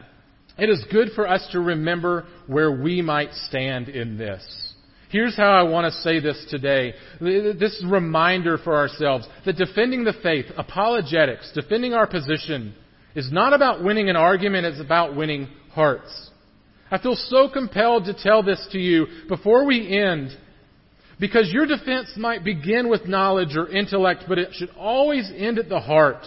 it 0.57 0.69
is 0.69 0.85
good 0.89 1.09
for 1.15 1.27
us 1.27 1.45
to 1.51 1.59
remember 1.59 2.27
where 2.47 2.71
we 2.71 3.01
might 3.01 3.33
stand 3.33 3.89
in 3.89 4.17
this. 4.17 4.60
Here's 5.11 5.35
how 5.35 5.51
I 5.51 5.63
want 5.63 5.91
to 5.91 5.99
say 5.99 6.21
this 6.21 6.45
today. 6.49 6.93
This 7.19 7.83
reminder 7.85 8.57
for 8.57 8.73
ourselves 8.73 9.27
that 9.45 9.57
defending 9.57 10.05
the 10.05 10.13
faith, 10.23 10.45
apologetics, 10.55 11.51
defending 11.53 11.93
our 11.93 12.07
position, 12.07 12.73
is 13.13 13.29
not 13.29 13.51
about 13.51 13.83
winning 13.83 14.09
an 14.09 14.15
argument, 14.15 14.65
it's 14.65 14.79
about 14.79 15.17
winning 15.17 15.49
hearts. 15.71 16.29
I 16.89 16.97
feel 16.97 17.15
so 17.15 17.49
compelled 17.49 18.05
to 18.05 18.13
tell 18.13 18.41
this 18.41 18.65
to 18.71 18.79
you 18.79 19.05
before 19.27 19.65
we 19.65 19.97
end 19.97 20.29
because 21.19 21.51
your 21.51 21.65
defense 21.65 22.13
might 22.15 22.45
begin 22.45 22.89
with 22.89 23.05
knowledge 23.05 23.57
or 23.57 23.67
intellect, 23.67 24.23
but 24.29 24.39
it 24.39 24.53
should 24.53 24.71
always 24.77 25.29
end 25.35 25.59
at 25.59 25.67
the 25.67 25.81
heart. 25.81 26.25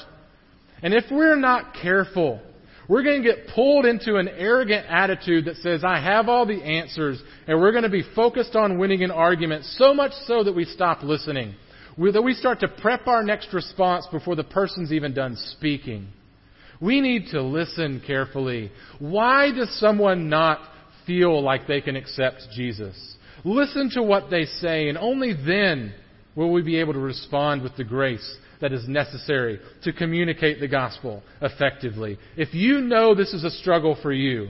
And 0.83 0.93
if 0.93 1.05
we're 1.11 1.37
not 1.37 1.75
careful, 1.81 2.43
we're 2.89 3.03
going 3.03 3.23
to 3.23 3.29
get 3.29 3.49
pulled 3.55 3.87
into 3.87 4.17
an 4.17 4.29
arrogant 4.29 4.87
attitude 4.89 5.47
that 5.47 5.57
says, 5.57 5.83
I 5.85 6.01
have 6.01 6.29
all 6.29 6.47
the 6.47 6.63
answers, 6.63 7.23
and 7.47 7.61
we're 7.61 7.73
going 7.73 7.85
to 7.85 7.91
be 7.91 8.05
focused 8.15 8.57
on 8.57 8.79
winning 8.79 9.03
an 9.03 9.11
argument, 9.11 9.65
so 9.65 9.95
much 9.95 10.13
so 10.27 10.45
that 10.45 10.55
we 10.55 10.65
stop 10.65 11.03
listening. 11.03 11.55
That 11.97 12.23
we 12.23 12.35
start 12.35 12.61
to 12.61 12.69
prep 12.69 13.07
our 13.07 13.23
next 13.23 13.53
response 13.55 14.07
before 14.11 14.37
the 14.37 14.45
person's 14.45 14.93
even 14.93 15.15
done 15.15 15.37
speaking. 15.37 16.09
We 16.81 17.01
need 17.01 17.29
to 17.31 17.41
listen 17.41 18.03
carefully. 18.05 18.71
Why 18.99 19.53
does 19.53 19.79
someone 19.79 20.29
not 20.29 20.61
feel 21.07 21.43
like 21.43 21.67
they 21.67 21.81
can 21.81 21.97
accept 21.97 22.43
Jesus? 22.55 23.17
Listen 23.45 23.91
to 23.95 24.03
what 24.03 24.29
they 24.29 24.45
say, 24.45 24.89
and 24.89 24.99
only 24.99 25.33
then 25.33 25.95
will 26.35 26.53
we 26.53 26.63
be 26.63 26.81
able 26.81 26.95
to 26.95 26.99
respond 26.99 27.63
with 27.63 27.77
the 27.77 27.85
grace 27.85 28.39
that 28.65 28.73
is 28.73 28.89
necessary 28.89 29.61
to 29.83 29.93
communicate 29.93 30.59
the 30.59 30.67
gospel 30.67 31.23
effectively. 31.43 32.17
If 32.35 32.55
you 32.55 32.81
know 32.81 33.15
this 33.15 33.35
is 33.35 33.45
a 33.45 33.51
struggle 33.51 33.95
for 34.01 34.11
you, 34.11 34.49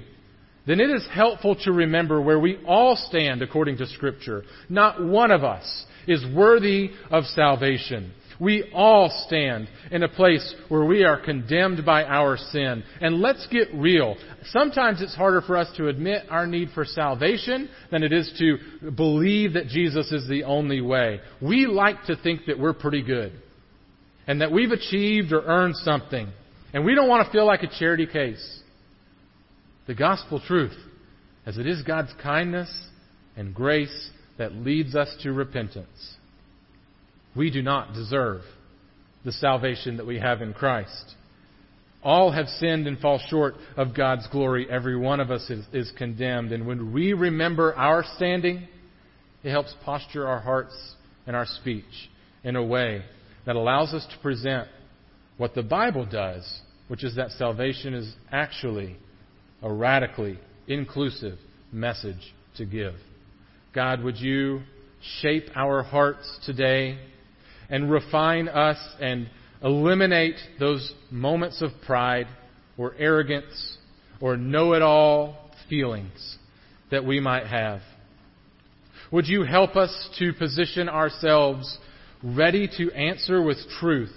then 0.68 0.78
it 0.78 0.88
is 0.88 1.04
helpful 1.12 1.56
to 1.64 1.72
remember 1.72 2.22
where 2.22 2.38
we 2.38 2.60
all 2.64 2.94
stand 2.94 3.42
according 3.42 3.78
to 3.78 3.88
Scripture. 3.88 4.44
Not 4.68 5.04
one 5.04 5.32
of 5.32 5.42
us 5.42 5.84
is 6.06 6.24
worthy 6.32 6.90
of 7.10 7.24
salvation. 7.24 8.12
We 8.38 8.70
all 8.72 9.10
stand 9.26 9.68
in 9.90 10.04
a 10.04 10.08
place 10.08 10.54
where 10.68 10.84
we 10.84 11.02
are 11.02 11.20
condemned 11.20 11.84
by 11.84 12.04
our 12.04 12.36
sin. 12.36 12.84
And 13.00 13.20
let's 13.20 13.48
get 13.48 13.66
real. 13.74 14.14
Sometimes 14.50 15.02
it's 15.02 15.16
harder 15.16 15.40
for 15.40 15.56
us 15.56 15.76
to 15.76 15.88
admit 15.88 16.26
our 16.30 16.46
need 16.46 16.68
for 16.72 16.84
salvation 16.84 17.68
than 17.90 18.04
it 18.04 18.12
is 18.12 18.32
to 18.38 18.92
believe 18.92 19.54
that 19.54 19.66
Jesus 19.66 20.12
is 20.12 20.28
the 20.28 20.44
only 20.44 20.80
way. 20.80 21.18
We 21.42 21.66
like 21.66 22.04
to 22.04 22.14
think 22.14 22.42
that 22.46 22.60
we're 22.60 22.74
pretty 22.74 23.02
good 23.02 23.40
and 24.26 24.40
that 24.40 24.52
we've 24.52 24.70
achieved 24.70 25.32
or 25.32 25.42
earned 25.42 25.76
something. 25.76 26.28
And 26.72 26.84
we 26.84 26.94
don't 26.94 27.08
want 27.08 27.26
to 27.26 27.32
feel 27.32 27.46
like 27.46 27.62
a 27.62 27.78
charity 27.78 28.06
case. 28.06 28.60
The 29.86 29.94
gospel 29.94 30.40
truth, 30.40 30.76
as 31.46 31.58
it 31.58 31.66
is 31.66 31.82
God's 31.82 32.12
kindness 32.22 32.70
and 33.36 33.54
grace 33.54 34.10
that 34.38 34.52
leads 34.52 34.94
us 34.94 35.14
to 35.22 35.32
repentance. 35.32 36.16
We 37.36 37.50
do 37.50 37.62
not 37.62 37.94
deserve 37.94 38.42
the 39.24 39.32
salvation 39.32 39.96
that 39.98 40.06
we 40.06 40.18
have 40.18 40.42
in 40.42 40.52
Christ. 40.52 41.14
All 42.02 42.32
have 42.32 42.48
sinned 42.48 42.86
and 42.86 42.98
fall 42.98 43.18
short 43.28 43.54
of 43.76 43.94
God's 43.94 44.26
glory. 44.28 44.66
Every 44.70 44.96
one 44.96 45.20
of 45.20 45.30
us 45.30 45.48
is, 45.48 45.64
is 45.72 45.92
condemned. 45.96 46.52
And 46.52 46.66
when 46.66 46.92
we 46.92 47.12
remember 47.12 47.74
our 47.74 48.04
standing, 48.16 48.68
it 49.42 49.50
helps 49.50 49.74
posture 49.84 50.26
our 50.26 50.40
hearts 50.40 50.74
and 51.26 51.34
our 51.34 51.46
speech 51.46 51.84
in 52.42 52.56
a 52.56 52.64
way 52.64 53.02
that 53.46 53.56
allows 53.56 53.92
us 53.92 54.06
to 54.10 54.18
present 54.20 54.68
what 55.36 55.54
the 55.54 55.62
Bible 55.62 56.06
does, 56.06 56.60
which 56.88 57.04
is 57.04 57.16
that 57.16 57.30
salvation 57.32 57.94
is 57.94 58.12
actually 58.30 58.96
a 59.62 59.72
radically 59.72 60.38
inclusive 60.66 61.38
message 61.72 62.34
to 62.56 62.64
give. 62.64 62.94
God, 63.74 64.02
would 64.02 64.18
you 64.18 64.60
shape 65.20 65.44
our 65.56 65.82
hearts 65.82 66.38
today 66.46 66.98
and 67.68 67.90
refine 67.90 68.48
us 68.48 68.78
and 69.00 69.28
eliminate 69.62 70.36
those 70.60 70.92
moments 71.10 71.62
of 71.62 71.70
pride 71.84 72.26
or 72.76 72.94
arrogance 72.98 73.78
or 74.20 74.36
know 74.36 74.74
it 74.74 74.82
all 74.82 75.50
feelings 75.68 76.36
that 76.90 77.04
we 77.04 77.20
might 77.20 77.46
have? 77.46 77.80
Would 79.10 79.26
you 79.26 79.42
help 79.42 79.76
us 79.76 80.08
to 80.18 80.32
position 80.32 80.88
ourselves 80.88 81.78
ready 82.24 82.68
to 82.78 82.90
answer 82.92 83.42
with 83.42 83.58
truth 83.78 84.12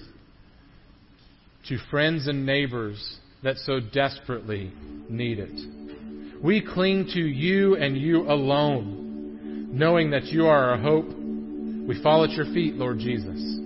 to 1.68 1.78
friends 1.92 2.28
and 2.28 2.46
neighbors 2.46 3.18
that 3.44 3.58
so 3.58 3.82
desperately 3.82 4.72
need 5.10 5.40
it. 5.40 6.42
We 6.42 6.66
cling 6.66 7.10
to 7.14 7.20
you 7.20 7.76
and 7.76 7.98
you 7.98 8.22
alone, 8.22 9.78
knowing 9.78 10.12
that 10.12 10.26
you 10.26 10.48
are 10.48 10.72
our 10.72 10.78
hope. 10.78 11.08
We 11.08 12.02
fall 12.02 12.24
at 12.24 12.30
your 12.32 12.46
feet, 12.46 12.76
Lord 12.76 13.00
Jesus. 13.00 13.60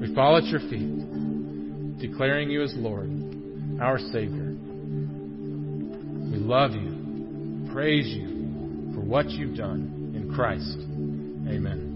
We 0.00 0.14
fall 0.14 0.38
at 0.38 0.44
your 0.44 0.60
feet, 0.60 1.98
declaring 2.00 2.50
you 2.50 2.62
as 2.62 2.72
Lord, 2.76 3.10
our 3.82 3.98
Savior. 3.98 4.54
We 6.30 6.38
love 6.38 6.72
you, 6.72 7.68
praise 7.72 8.06
you 8.06 8.92
for 8.94 9.00
what 9.00 9.28
you've 9.28 9.56
done 9.56 10.14
in 10.14 10.32
Christ. 10.34 10.78
Amen. 11.52 11.87